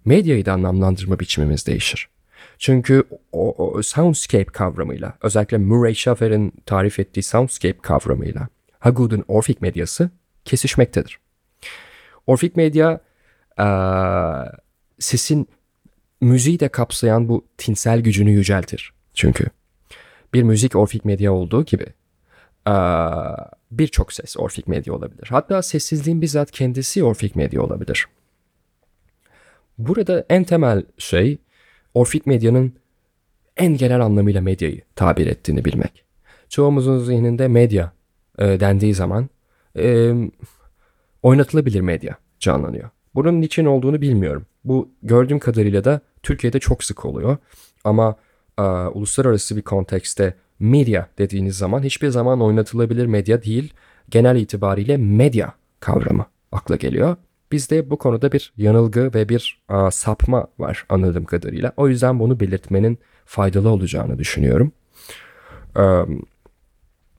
[0.06, 2.10] medyayı da anlamlandırma biçimimiz değişir.
[2.58, 8.48] Çünkü o, o soundscape kavramıyla, özellikle Murray Schaffer'in tarif ettiği soundscape kavramıyla
[8.80, 10.10] Hagud'un Orfik medyası
[10.46, 11.20] kesişmektedir.
[12.28, 13.00] Orfik medya
[13.60, 13.66] e,
[15.00, 15.48] sesin
[16.22, 18.94] müziği de kapsayan bu tinsel gücünü yüceltir.
[19.14, 19.46] Çünkü
[20.34, 21.86] bir müzik Orfik medya olduğu gibi
[23.72, 25.28] birçok ses Orfik medya olabilir.
[25.30, 28.08] Hatta sessizliğin bizzat kendisi Orfik medya olabilir.
[29.78, 31.38] Burada en temel şey
[31.94, 32.74] Orfik medyanın
[33.58, 36.04] en genel anlamıyla medyayı tabir ettiğini bilmek.
[36.50, 37.92] Çoğumuzun zihninde medya
[38.40, 39.30] e, dendiği zaman
[39.78, 40.14] e,
[41.24, 42.90] oynatılabilir medya canlanıyor.
[43.16, 44.46] Bunun niçin olduğunu bilmiyorum.
[44.64, 47.38] Bu gördüğüm kadarıyla da Türkiye'de çok sık oluyor.
[47.84, 48.16] Ama
[48.58, 53.74] e, uluslararası bir kontekste medya dediğiniz zaman hiçbir zaman oynatılabilir medya değil,
[54.10, 57.16] genel itibariyle medya kavramı akla geliyor.
[57.52, 61.74] Bizde bu konuda bir yanılgı ve bir a, sapma var anladığım kadarıyla.
[61.78, 64.72] O yüzden bunu belirtmenin faydalı olacağını düşünüyorum.
[65.78, 65.84] E,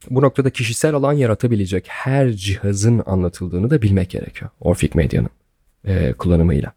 [0.09, 4.51] bu noktada kişisel alan yaratabilecek her cihazın anlatıldığını da bilmek gerekiyor.
[4.59, 5.29] Orfik medyanın
[5.85, 6.73] e, kullanımıyla.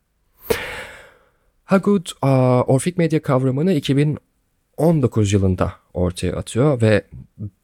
[1.64, 2.06] Hagud
[2.66, 7.04] Orfik medya kavramını 2019 yılında ortaya atıyor ve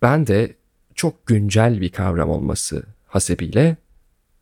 [0.02, 0.56] ben de
[0.94, 3.76] çok güncel bir kavram olması hasebiyle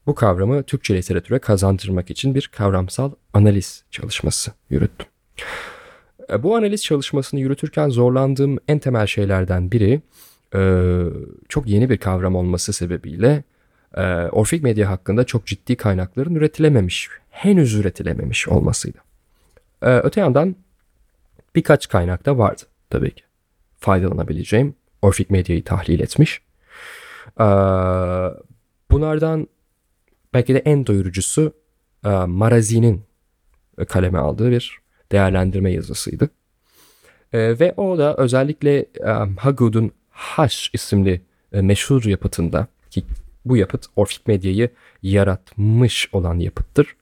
[0.06, 5.06] bu kavramı Türkçe literatüre kazandırmak için bir kavramsal analiz çalışması yürüttüm.
[6.30, 10.00] E, bu analiz çalışmasını yürütürken zorlandığım en temel şeylerden biri
[11.48, 13.44] çok yeni bir kavram olması sebebiyle
[13.94, 18.98] e, Orfik medya hakkında çok ciddi kaynakların üretilememiş, henüz üretilememiş olmasıydı.
[19.80, 20.56] Öte yandan
[21.54, 23.22] birkaç kaynak da vardı tabii ki
[23.78, 26.42] faydalanabileceğim Orfik Medya'yı tahlil etmiş.
[28.90, 29.48] Bunlardan
[30.34, 31.52] belki de en doyurucusu
[32.04, 33.02] e, Marazi'nin
[33.88, 34.78] kaleme aldığı bir
[35.12, 36.30] değerlendirme yazısıydı.
[37.34, 41.20] Ve o da özellikle e, Hagud'un Haş isimli
[41.52, 43.04] e, meşhur yapıtında ki
[43.44, 44.70] bu yapıt Orphic Medya'yı
[45.02, 46.96] yaratmış olan yapıttır.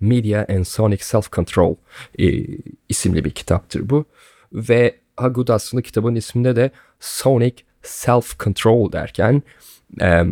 [0.00, 1.76] Media and Sonic Self-Control
[2.18, 2.46] e,
[2.88, 4.04] isimli bir kitaptır bu.
[4.52, 9.42] Ve Hagud aslında kitabın isminde de Sonic Self-Control derken
[10.00, 10.22] e,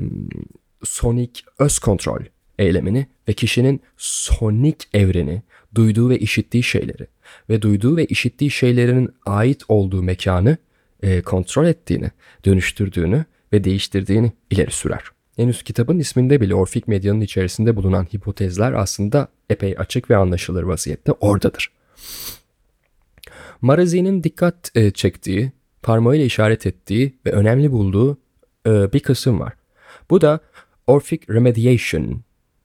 [0.84, 2.20] Sonic öz kontrol
[2.58, 5.42] eylemini ve kişinin sonik evreni,
[5.74, 7.06] duyduğu ve işittiği şeyleri
[7.50, 10.56] ve duyduğu ve işittiği şeylerin ait olduğu mekanı
[11.04, 12.10] e, kontrol ettiğini,
[12.44, 15.04] dönüştürdüğünü ve değiştirdiğini ileri sürer.
[15.36, 21.12] Henüz kitabın isminde bile Orfik medyanın içerisinde bulunan hipotezler aslında epey açık ve anlaşılır vaziyette
[21.12, 21.70] oradadır.
[23.60, 28.18] Marazi'nin dikkat e, çektiği, parmağıyla işaret ettiği ve önemli bulduğu
[28.66, 29.52] e, bir kısım var.
[30.10, 30.40] Bu da
[30.86, 32.20] Orphic Remediation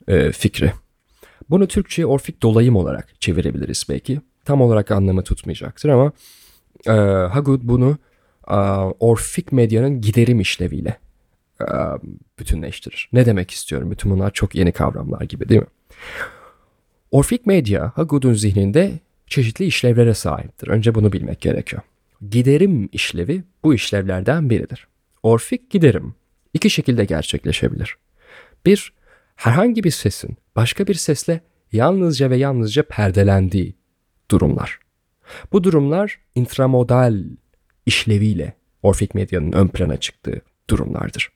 [0.07, 0.73] e, fikri.
[1.49, 4.21] Bunu Türkçe'ye Orfik dolayım olarak çevirebiliriz belki.
[4.45, 6.11] Tam olarak anlamı tutmayacaktır ama
[7.31, 7.97] Hagud bunu
[8.99, 10.97] Orfik medyanın giderim işleviyle
[11.61, 11.67] e,
[12.39, 13.09] bütünleştirir.
[13.13, 13.91] Ne demek istiyorum?
[13.91, 15.67] Bütün bunlar çok yeni kavramlar gibi değil mi?
[17.11, 20.67] Orfik medya Hagud'un zihninde çeşitli işlevlere sahiptir.
[20.67, 21.81] Önce bunu bilmek gerekiyor.
[22.29, 24.87] Giderim işlevi bu işlevlerden biridir.
[25.23, 26.15] Orfik giderim
[26.53, 27.97] iki şekilde gerçekleşebilir.
[28.65, 28.93] Bir,
[29.35, 33.75] herhangi bir sesin başka bir sesle yalnızca ve yalnızca perdelendiği
[34.31, 34.79] durumlar.
[35.51, 37.23] Bu durumlar intramodal
[37.89, 41.29] işleviyle Orfik medyanın ön plana çıktığı durumlardır.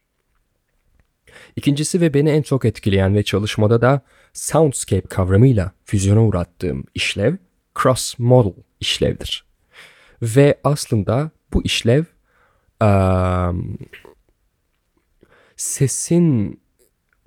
[1.56, 4.02] İkincisi ve beni en çok etkileyen ve çalışmada da
[4.34, 7.36] soundscape kavramıyla füzyona uğrattığım işlev
[7.82, 9.46] cross model işlevdir.
[10.22, 12.04] Ve aslında bu işlev
[12.84, 13.78] um,
[15.56, 16.60] sesin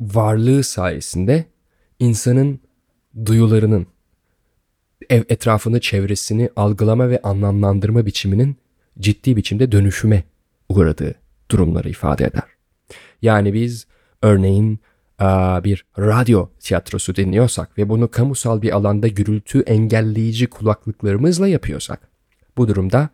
[0.00, 1.44] varlığı sayesinde
[1.98, 2.60] insanın
[3.24, 3.86] duyularının
[5.10, 8.56] etrafını, çevresini algılama ve anlamlandırma biçiminin
[8.98, 10.24] ciddi biçimde dönüşüme
[10.68, 11.14] uğradığı
[11.50, 12.42] durumları ifade eder.
[13.22, 13.86] Yani biz
[14.22, 14.80] örneğin
[15.64, 22.08] bir radyo tiyatrosu dinliyorsak ve bunu kamusal bir alanda gürültü engelleyici kulaklıklarımızla yapıyorsak
[22.56, 23.08] bu durumda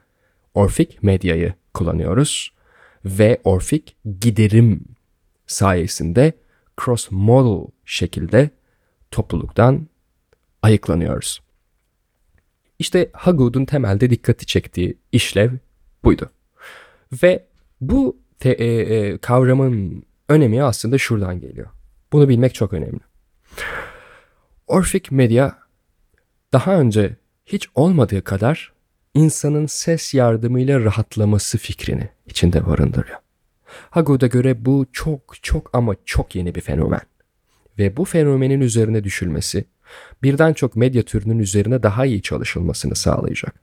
[0.55, 2.53] Orfik medyayı kullanıyoruz
[3.05, 4.85] ve Orfik giderim
[5.47, 6.33] sayesinde
[6.79, 8.51] cross-modal şekilde
[9.11, 9.87] topluluktan
[10.63, 11.43] ayıklanıyoruz.
[12.79, 15.51] İşte Hagud'un temelde dikkati çektiği işlev
[16.05, 16.31] buydu.
[17.23, 17.47] Ve
[17.81, 21.69] bu te, e, e, kavramın önemi aslında şuradan geliyor.
[22.13, 23.01] Bunu bilmek çok önemli.
[24.67, 25.53] Orphic Media
[26.53, 28.73] daha önce hiç olmadığı kadar
[29.15, 33.19] insanın ses yardımıyla rahatlaması fikrini içinde barındırıyor.
[33.91, 37.01] Hagud'a göre bu çok çok ama çok yeni bir fenomen.
[37.79, 39.65] Ve bu fenomenin üzerine düşülmesi
[40.23, 43.55] birden çok medya türünün üzerine daha iyi çalışılmasını sağlayacak.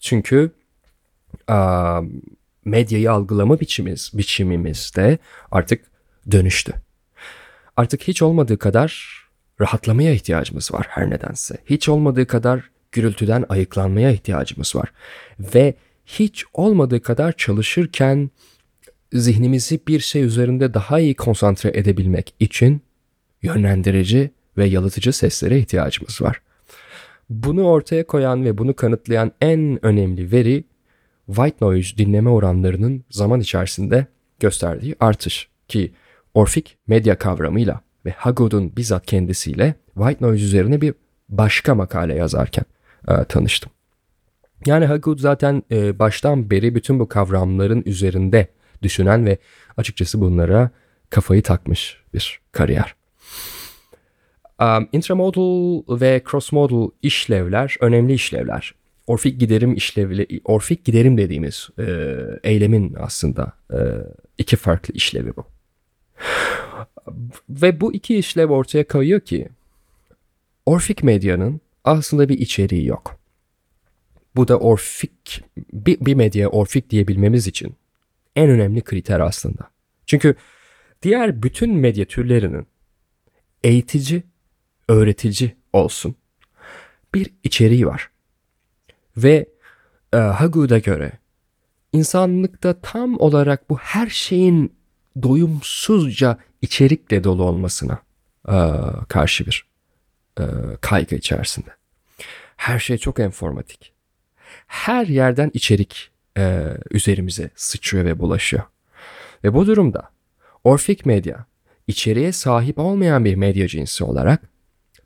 [0.00, 0.50] Çünkü
[2.64, 5.18] medyayı algılama biçimimiz, biçimimiz de
[5.50, 5.84] artık
[6.30, 6.72] dönüştü.
[7.76, 9.18] Artık hiç olmadığı kadar
[9.60, 11.58] rahatlamaya ihtiyacımız var her nedense.
[11.66, 14.92] Hiç olmadığı kadar gürültüden ayıklanmaya ihtiyacımız var.
[15.40, 15.74] Ve
[16.06, 18.30] hiç olmadığı kadar çalışırken
[19.12, 22.82] zihnimizi bir şey üzerinde daha iyi konsantre edebilmek için
[23.42, 26.40] yönlendirici ve yalıtıcı seslere ihtiyacımız var.
[27.30, 30.64] Bunu ortaya koyan ve bunu kanıtlayan en önemli veri
[31.28, 34.06] white noise dinleme oranlarının zaman içerisinde
[34.40, 35.92] gösterdiği artış ki
[36.34, 40.94] Orfik medya kavramıyla ve Hagud'un bizzat kendisiyle white noise üzerine bir
[41.28, 42.64] başka makale yazarken
[43.08, 43.72] e, tanıştım.
[44.66, 48.48] Yani Hagud zaten e, baştan beri bütün bu kavramların üzerinde
[48.82, 49.38] düşünen ve
[49.76, 50.70] açıkçası bunlara
[51.10, 52.94] kafayı takmış bir kariyer.
[54.60, 58.74] Um, intramodal ve crossmodal işlevler önemli işlevler.
[59.08, 61.84] Orfik giderim işlevli, orfik giderim dediğimiz e,
[62.44, 63.78] eylemin aslında e,
[64.38, 65.46] iki farklı işlevi bu.
[67.48, 69.48] Ve bu iki işlev ortaya koyuyor ki
[70.66, 73.20] Orfik medyanın aslında bir içeriği yok.
[74.36, 77.74] Bu da Orfik, bir, bir medya Orfik diyebilmemiz için
[78.36, 79.70] en önemli kriter aslında.
[80.06, 80.34] Çünkü
[81.02, 82.66] diğer bütün medya türlerinin
[83.64, 84.22] eğitici,
[84.88, 86.14] öğretici olsun
[87.14, 88.10] bir içeriği var.
[89.22, 89.46] Ve
[90.12, 91.12] e, Hagud'a göre
[91.92, 94.72] insanlıkta tam olarak bu her şeyin
[95.22, 97.98] doyumsuzca içerikle dolu olmasına
[98.48, 98.56] e,
[99.08, 99.66] karşı bir
[100.40, 100.44] e,
[100.80, 101.70] kaygı içerisinde.
[102.56, 103.92] Her şey çok informatik.
[104.66, 108.62] Her yerden içerik e, üzerimize sıçrıyor ve bulaşıyor.
[109.44, 110.10] Ve bu durumda
[110.64, 111.46] Orfik Medya
[111.86, 114.42] içeriye sahip olmayan bir medya cinsi olarak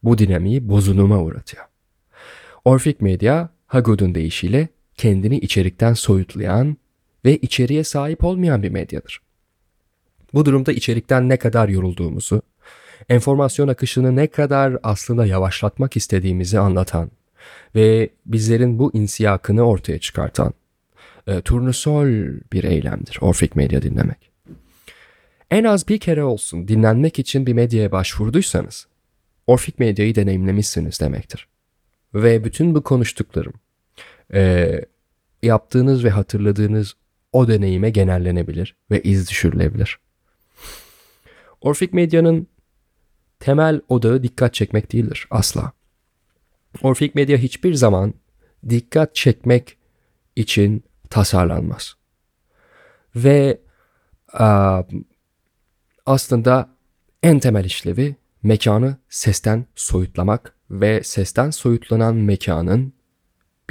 [0.03, 1.65] bu dinamiği bozuluma uğratıyor.
[2.65, 6.77] Orfik Medya, Hagud'un deyişiyle kendini içerikten soyutlayan
[7.25, 9.21] ve içeriye sahip olmayan bir medyadır.
[10.35, 12.43] Bu durumda içerikten ne kadar yorulduğumuzu,
[13.09, 17.11] enformasyon akışını ne kadar aslında yavaşlatmak istediğimizi anlatan
[17.75, 20.53] ve bizlerin bu insiyakını ortaya çıkartan
[21.27, 22.07] e, turnusol
[22.53, 24.31] bir eylemdir Orfik Medya dinlemek.
[25.51, 28.87] En az bir kere olsun dinlenmek için bir medyaya başvurduysanız
[29.47, 31.49] Orfik Medya'yı deneyimlemişsiniz demektir.
[32.15, 33.53] Ve bütün bu konuştuklarım
[34.35, 34.71] e,
[35.43, 36.95] yaptığınız ve hatırladığınız
[37.33, 39.99] o deneyime genellenebilir ve iz düşürülebilir.
[41.61, 42.47] Orfik Medya'nın
[43.41, 45.73] temel odağı dikkat çekmek değildir asla.
[46.83, 48.15] Orfik Medya hiçbir zaman
[48.69, 49.77] dikkat çekmek
[50.37, 51.95] için tasarlanmaz.
[53.17, 53.61] Ve
[54.33, 54.83] a,
[56.07, 56.69] aslında
[57.23, 62.93] en temel işlevi mekanı sesten soyutlamak ve sesten soyutlanan mekanın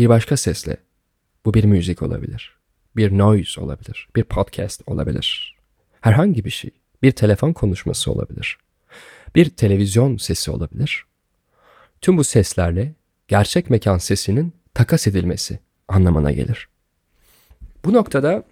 [0.01, 0.77] bir başka sesle,
[1.45, 2.57] bu bir müzik olabilir,
[2.95, 5.57] bir noise olabilir, bir podcast olabilir,
[6.01, 6.71] herhangi bir şey,
[7.03, 8.57] bir telefon konuşması olabilir,
[9.35, 11.05] bir televizyon sesi olabilir.
[12.01, 12.93] Tüm bu seslerle
[13.27, 16.69] gerçek mekan sesinin takas edilmesi anlamına gelir.
[17.85, 18.43] Bu noktada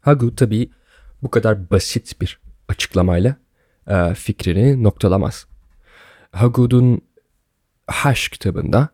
[0.00, 0.70] Hagu tabii
[1.22, 3.36] bu kadar basit bir açıklamayla
[3.86, 5.46] e, fikrini noktalamaz.
[6.32, 7.00] Hagud'un
[7.86, 8.88] Hash kitabında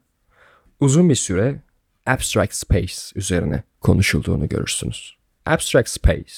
[0.80, 1.62] uzun bir süre
[2.06, 5.16] abstract space üzerine konuşulduğunu görürsünüz.
[5.46, 6.34] Abstract space,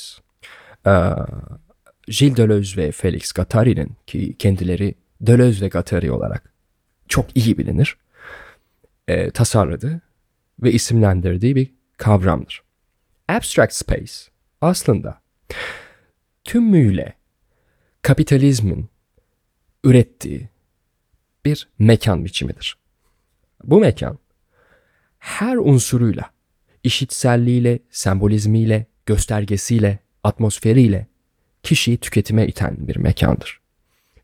[2.07, 6.53] Gilles Deleuze ve Felix Guattari'nin ki kendileri Deleuze ve Guattari olarak
[7.09, 7.97] çok iyi bilinir,
[9.35, 10.01] tasarladığı
[10.63, 12.63] ve isimlendirdiği bir kavramdır.
[13.29, 14.13] Abstract space
[14.61, 15.21] aslında
[16.45, 17.15] tümüyle
[18.03, 18.89] kapitalizmin
[19.85, 20.49] ürettiği
[21.45, 22.77] bir mekan biçimidir.
[23.65, 24.19] Bu mekan
[25.21, 26.31] her unsuruyla,
[26.85, 31.07] işitselliğiyle, sembolizmiyle, göstergesiyle, atmosferiyle
[31.63, 33.61] kişiyi tüketime iten bir mekandır.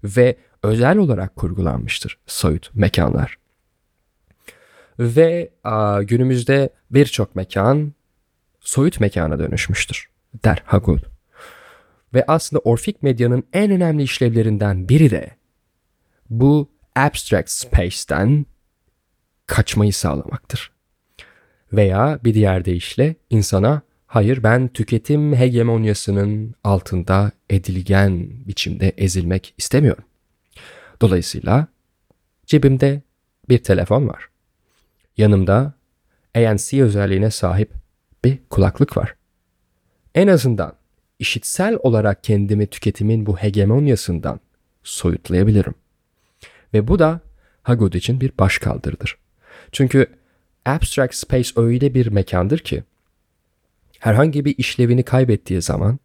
[0.05, 3.39] Ve özel olarak kurgulanmıştır soyut mekanlar.
[4.99, 7.93] Ve a, günümüzde birçok mekan
[8.61, 10.11] soyut mekana dönüşmüştür
[10.45, 10.99] der Hagul.
[12.15, 15.31] Ve aslında Orfik medyanın en önemli işlevlerinden biri de
[16.31, 18.47] bu abstract space'ten
[19.47, 20.76] kaçmayı sağlamaktır.
[21.73, 30.05] Veya bir diğer deyişle insana hayır ben tüketim hegemonyasının altında edilgen biçimde ezilmek istemiyorum.
[31.01, 31.67] Dolayısıyla
[32.47, 33.03] cebimde
[33.49, 34.29] bir telefon var.
[35.17, 35.75] Yanımda
[36.35, 37.71] ANC özelliğine sahip
[38.25, 39.15] bir kulaklık var.
[40.15, 40.73] En azından
[41.19, 44.41] işitsel olarak kendimi tüketimin bu hegemonyasından
[44.83, 45.75] soyutlayabilirim.
[46.75, 47.21] Ve bu da
[47.63, 49.19] Hagod için bir başkaldırıdır.
[49.73, 50.07] Çünkü
[50.67, 52.85] abstract space öyle bir mekandır ki
[53.99, 55.99] herhangi bir işlevini kaybettiği zaman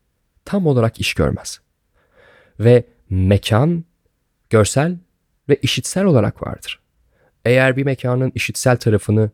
[0.45, 1.61] tam olarak iş görmez.
[2.59, 3.83] Ve mekan
[4.49, 4.97] görsel
[5.49, 6.79] ve işitsel olarak vardır.
[7.45, 9.31] Eğer bir mekanın işitsel tarafını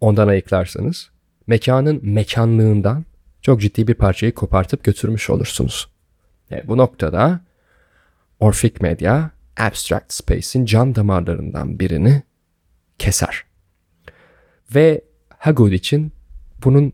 [0.00, 1.10] ondan ayıklarsanız
[1.46, 3.04] mekanın mekanlığından
[3.42, 5.88] çok ciddi bir parçayı kopartıp götürmüş olursunuz.
[6.50, 7.40] E, bu noktada
[8.40, 12.22] Orphic Media Abstract Space'in can damarlarından birini
[12.98, 13.49] keser.
[14.74, 15.04] Ve
[15.38, 16.12] Hagod için
[16.64, 16.92] bunun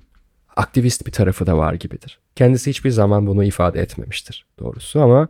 [0.57, 2.19] aktivist bir tarafı da var gibidir.
[2.37, 5.29] Kendisi hiçbir zaman bunu ifade etmemiştir doğrusu ama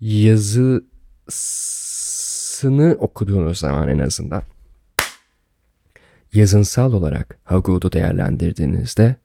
[0.00, 1.26] yazısını
[3.00, 4.42] okuduğunuz zaman en azından
[6.32, 9.16] yazınsal olarak Hagud'u değerlendirdiğinizde,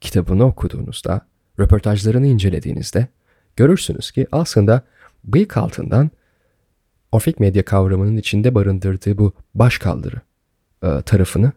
[0.00, 1.26] kitabını okuduğunuzda,
[1.60, 3.06] röportajlarını incelediğinizde
[3.56, 4.82] görürsünüz ki aslında
[5.24, 6.10] bıyık altından
[7.12, 10.20] Orfik medya kavramının içinde barındırdığı bu başkaldırı e,
[10.82, 11.52] tarafını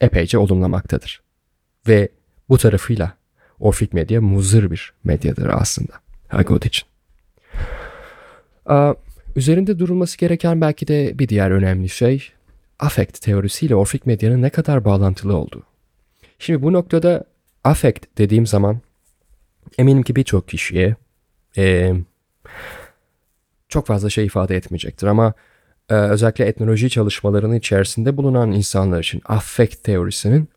[0.00, 1.22] epeyce olumlamaktadır.
[1.88, 2.08] Ve
[2.48, 3.16] bu tarafıyla
[3.60, 5.92] Orfik medya muzır bir medyadır aslında
[6.28, 6.88] Hagod için.
[8.66, 8.94] Aa,
[9.36, 12.32] üzerinde durulması gereken belki de bir diğer önemli şey
[12.78, 15.62] affect teorisiyle Orfik medyanın ne kadar bağlantılı olduğu.
[16.38, 17.24] Şimdi bu noktada
[17.64, 18.80] affect dediğim zaman
[19.78, 20.96] eminim ki birçok kişiye
[21.56, 21.92] e,
[23.68, 25.51] çok fazla şey ifade etmeyecektir ama e,
[25.94, 30.48] özellikle etnoloji çalışmalarının içerisinde bulunan insanlar için affect teorisinin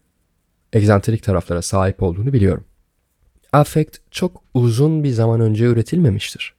[0.74, 2.64] egzantrik taraflara sahip olduğunu biliyorum.
[3.54, 6.56] Affect çok uzun bir zaman önce üretilmemiştir.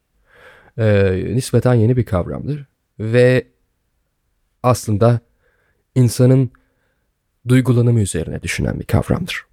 [0.79, 2.66] E, nispeten yeni bir kavramdır
[2.99, 3.47] ve
[4.62, 5.20] aslında
[5.95, 6.51] insanın
[7.49, 9.47] duygulanımı üzerine düşünen bir kavramdır.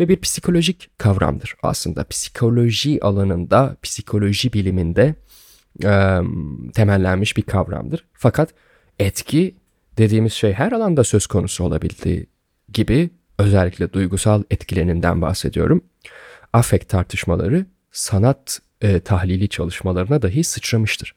[0.00, 2.04] Ve bir psikolojik kavramdır aslında.
[2.04, 5.14] Psikoloji alanında, psikoloji biliminde
[5.84, 6.18] e,
[6.74, 8.04] temellenmiş bir kavramdır.
[8.12, 8.50] Fakat
[8.98, 9.54] etki
[9.98, 12.26] dediğimiz şey her alanda söz konusu olabildiği
[12.72, 15.84] gibi özellikle duygusal etkilenimden bahsediyorum.
[16.52, 21.14] affekt tartışmaları sanat e, tahlili çalışmalarına dahi sıçramıştır.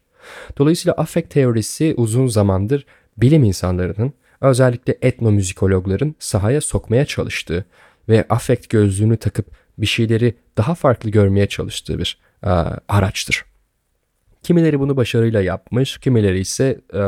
[0.57, 2.85] Dolayısıyla affekt teorisi uzun zamandır
[3.17, 7.65] bilim insanlarının özellikle etnomüzikologların sahaya sokmaya çalıştığı
[8.09, 9.47] ve affekt gözlüğünü takıp
[9.77, 12.49] bir şeyleri daha farklı görmeye çalıştığı bir e,
[12.87, 13.45] araçtır.
[14.43, 17.03] Kimileri bunu başarıyla yapmış, kimileri ise e, e,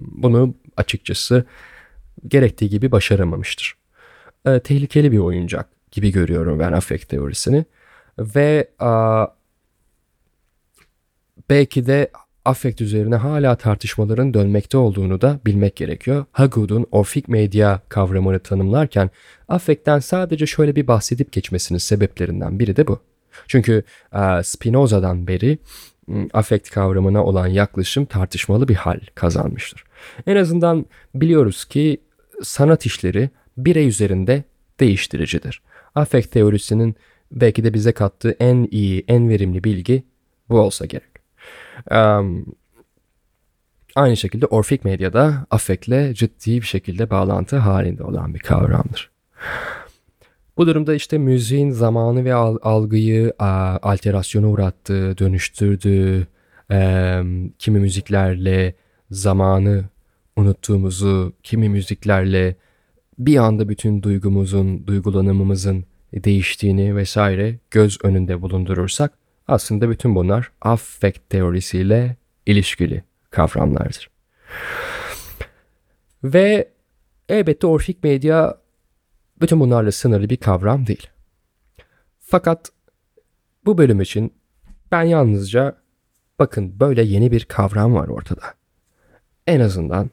[0.00, 1.44] bunu açıkçası
[2.28, 3.74] gerektiği gibi başaramamıştır.
[4.46, 7.64] E, tehlikeli bir oyuncak gibi görüyorum ben affekt teorisini
[8.18, 8.90] ve e,
[11.50, 12.10] belki de
[12.44, 16.24] affekt üzerine hala tartışmaların dönmekte olduğunu da bilmek gerekiyor.
[16.32, 19.10] Haggood'un orfik medya kavramını tanımlarken
[19.48, 23.00] affekten sadece şöyle bir bahsedip geçmesinin sebeplerinden biri de bu.
[23.48, 23.82] Çünkü
[24.42, 25.58] Spinoza'dan beri
[26.32, 29.84] affekt kavramına olan yaklaşım tartışmalı bir hal kazanmıştır.
[30.26, 32.00] En azından biliyoruz ki
[32.42, 34.44] sanat işleri birey üzerinde
[34.80, 35.62] değiştiricidir.
[35.94, 36.96] Affekt teorisinin
[37.32, 40.04] belki de bize kattığı en iyi, en verimli bilgi
[40.48, 41.14] bu olsa gerek.
[41.90, 42.46] Um,
[43.94, 49.10] aynı şekilde Orfik medyada affektle ciddi bir şekilde bağlantı halinde olan bir kavramdır.
[50.56, 53.32] Bu durumda işte müziğin zamanı ve algıyı
[53.82, 56.26] alterasyona uğrattığı, dönüştürdüğü,
[57.58, 58.74] kimi müziklerle
[59.10, 59.84] zamanı
[60.36, 62.56] unuttuğumuzu, kimi müziklerle
[63.18, 65.84] bir anda bütün duygumuzun, duygulanımımızın
[66.14, 69.12] değiştiğini vesaire göz önünde bulundurursak
[69.48, 74.10] aslında bütün bunlar affect teorisiyle ilişkili kavramlardır.
[76.24, 76.68] Ve
[77.28, 78.58] elbette orfik medya
[79.44, 81.10] bütün bunlarla sınırlı bir kavram değil.
[82.20, 82.70] Fakat
[83.64, 84.32] bu bölüm için
[84.92, 85.76] ben yalnızca
[86.38, 88.54] bakın böyle yeni bir kavram var ortada.
[89.46, 90.10] En azından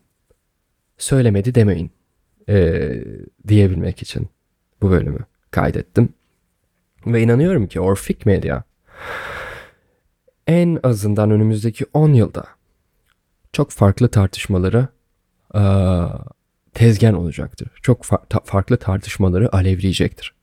[0.98, 1.92] söylemedi demeyin
[2.50, 3.04] ee,
[3.48, 4.30] diyebilmek için
[4.82, 6.10] bu bölümü kaydettim.
[7.06, 8.64] Ve inanıyorum ki Orfik Medya
[10.48, 12.46] en azından önümüzdeki 10 yılda
[13.54, 14.88] çok farklı tartışmaları
[15.56, 15.62] e,
[16.74, 17.70] tezgen olacaktır.
[17.82, 20.34] Çok fa- ta- farklı tartışmaları alevleyecektir.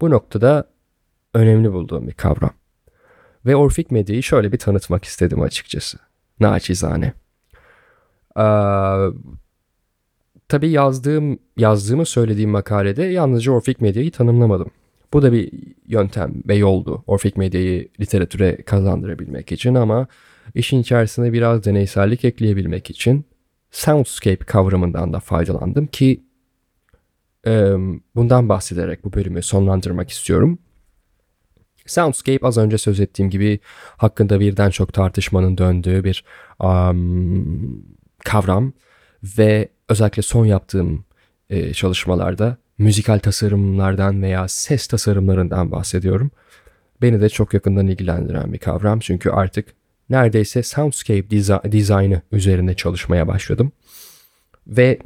[0.00, 0.68] Bu noktada
[1.34, 2.54] önemli bulduğum bir kavram.
[3.46, 5.98] Ve Orfik Medya'yı şöyle bir tanıtmak istedim açıkçası.
[6.40, 7.12] Naçizane.
[8.36, 8.42] Ee,
[10.48, 14.70] tabii yazdığım, yazdığımı söylediğim makalede yalnızca Orfik Medya'yı tanımlamadım.
[15.12, 15.52] Bu da bir
[15.86, 20.06] yöntem ve yoldu Orfik Medya'yı literatüre kazandırabilmek için ama
[20.54, 23.24] işin içerisine biraz deneysellik ekleyebilmek için
[23.72, 26.22] soundscape kavramından da faydalandım ki
[27.46, 27.72] e,
[28.14, 30.58] bundan bahsederek bu bölümü sonlandırmak istiyorum.
[31.86, 33.60] Soundscape az önce söz ettiğim gibi
[33.96, 36.24] hakkında birden çok tartışmanın döndüğü bir
[36.60, 37.84] um,
[38.24, 38.72] kavram
[39.38, 41.04] ve özellikle son yaptığım
[41.50, 46.30] e, çalışmalarda müzikal tasarımlardan veya ses tasarımlarından bahsediyorum.
[47.02, 49.74] Beni de çok yakından ilgilendiren bir kavram çünkü artık
[50.12, 51.30] neredeyse soundscape
[51.72, 53.72] dizaynı üzerine çalışmaya başladım.
[54.66, 54.98] Ve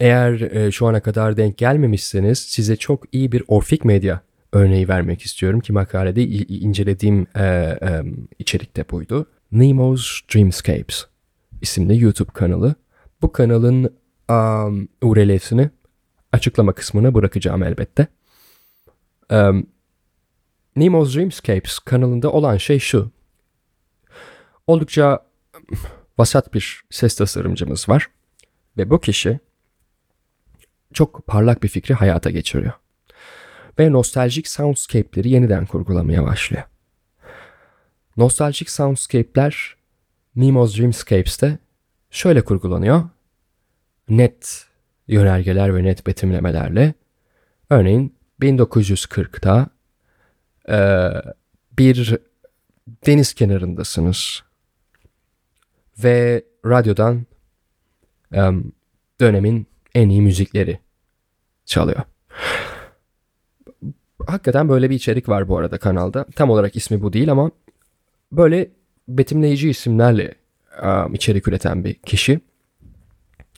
[0.00, 4.20] eğer e, şu ana kadar denk gelmemişseniz size çok iyi bir Orfik Medya
[4.52, 7.44] örneği vermek istiyorum ki makalede incelediğim e,
[7.82, 8.02] e,
[8.38, 9.26] içerikte buydu.
[9.52, 11.06] Nemo's Dreamscapes
[11.60, 12.74] isimli YouTube kanalı.
[13.22, 13.96] Bu kanalın
[14.30, 15.70] um, URL'sini
[16.32, 18.06] açıklama kısmına bırakacağım elbette.
[19.30, 19.66] Um,
[20.76, 23.10] Nemo's Dreamscapes kanalında olan şey şu.
[24.66, 25.26] Oldukça
[26.18, 28.08] vasat bir ses tasarımcımız var.
[28.76, 29.40] Ve bu kişi
[30.92, 32.72] çok parlak bir fikri hayata geçiriyor.
[33.78, 36.64] Ve nostaljik soundscape'leri yeniden kurgulamaya başlıyor.
[38.16, 39.76] Nostaljik soundscape'ler
[40.36, 41.58] Nemo's Dreamscapes'te
[42.10, 43.02] şöyle kurgulanıyor.
[44.08, 44.66] Net
[45.08, 46.94] yönergeler ve net betimlemelerle.
[47.70, 49.68] Örneğin 1940'da
[50.68, 50.78] e,
[51.78, 52.18] bir
[53.06, 54.42] deniz kenarındasınız
[55.98, 57.26] ve radyodan
[58.34, 58.40] e,
[59.20, 60.78] dönemin en iyi müzikleri
[61.64, 62.02] çalıyor.
[64.26, 66.24] Hakikaten böyle bir içerik var bu arada kanalda.
[66.36, 67.50] Tam olarak ismi bu değil ama
[68.32, 68.70] böyle
[69.08, 70.34] betimleyici isimlerle
[70.82, 72.40] um, içerik üreten bir kişi.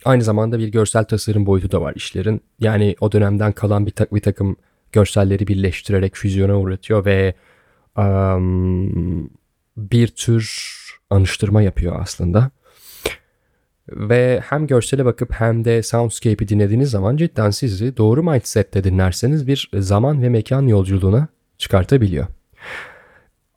[0.04, 2.40] Aynı zamanda bir görsel tasarım boyutu da var işlerin.
[2.60, 4.56] Yani o dönemden kalan bir, ta- bir takım
[4.92, 7.34] görselleri birleştirerek füzyona uğratıyor ve
[7.98, 9.30] um,
[9.76, 10.74] bir tür
[11.10, 12.50] anıştırma yapıyor aslında.
[13.88, 19.70] Ve hem görsele bakıp hem de soundscape'i dinlediğiniz zaman cidden sizi doğru mindsette dinlerseniz bir
[19.74, 21.28] zaman ve mekan yolculuğuna
[21.58, 22.26] çıkartabiliyor.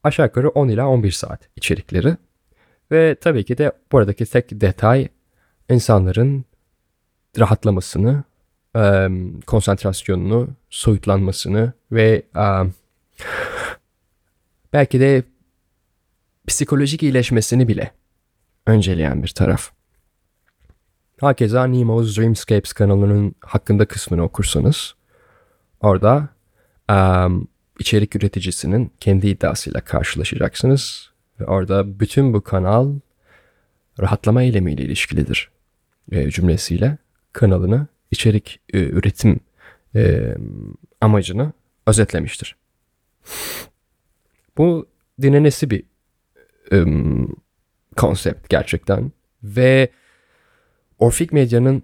[0.04, 2.18] Aşağı yukarı 10 ila 11 saat içerikleri.
[2.92, 5.08] Ve tabii ki de buradaki tek detay
[5.70, 6.46] insanların
[7.40, 8.24] rahatlamasını
[9.46, 12.24] konsantrasyonunu, soyutlanmasını ve
[14.74, 15.24] belki de
[16.48, 17.92] psikolojik iyileşmesini bile
[18.66, 19.72] önceleyen bir taraf.
[21.22, 24.96] Hakeza Nemo's Dreamscapes kanalının hakkında kısmını okursanız
[25.82, 26.30] orada
[26.92, 27.48] um,
[27.80, 31.12] içerik üreticisinin kendi iddiasıyla karşılaşacaksınız.
[31.40, 32.96] Ve orada bütün bu kanal
[34.00, 35.52] rahatlama eylemiyle ilişkilidir
[36.12, 36.98] e, cümlesiyle
[37.34, 39.40] kanalını içerik e, üretim
[39.96, 40.36] e,
[41.02, 41.54] amacını
[41.88, 42.56] özetlemiştir.
[44.58, 44.88] Bu
[45.22, 45.84] dinlenesi bir
[46.72, 46.86] e,
[47.98, 49.12] konsept gerçekten
[49.44, 49.90] ve
[51.00, 51.84] Orfik Medya'nın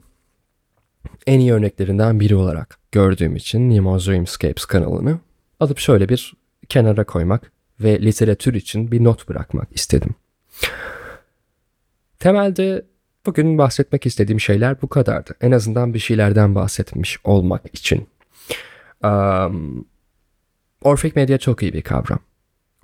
[1.27, 5.19] en iyi örneklerinden biri olarak gördüğüm için Nemo's Dreamscapes kanalını
[5.59, 6.34] alıp şöyle bir
[6.69, 10.15] kenara koymak ve literatür için bir not bırakmak istedim.
[12.19, 12.86] Temelde
[13.25, 15.34] bugün bahsetmek istediğim şeyler bu kadardı.
[15.41, 18.07] En azından bir şeylerden bahsetmiş olmak için.
[19.03, 19.86] Um,
[20.81, 22.19] Orfik Medya çok iyi bir kavram.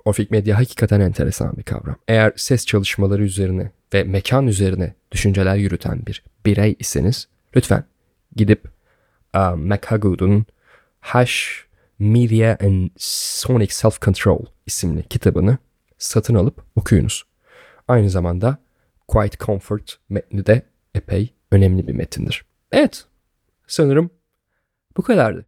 [0.04, 1.96] Orfik medya hakikaten enteresan bir kavram.
[2.08, 7.84] Eğer ses çalışmaları üzerine ve mekan üzerine düşünceler yürüten bir birey iseniz lütfen
[8.36, 8.68] gidip
[9.34, 10.46] uh, McHuggood'un
[11.00, 11.66] Hash
[11.98, 15.58] Media and Sonic Self-Control isimli kitabını
[15.98, 17.24] satın alıp okuyunuz.
[17.88, 18.58] Aynı zamanda
[19.08, 20.62] Quiet Comfort metni de
[20.94, 22.44] epey önemli bir metindir.
[22.72, 23.04] Evet,
[23.66, 24.10] sanırım
[24.96, 25.46] bu kadardı.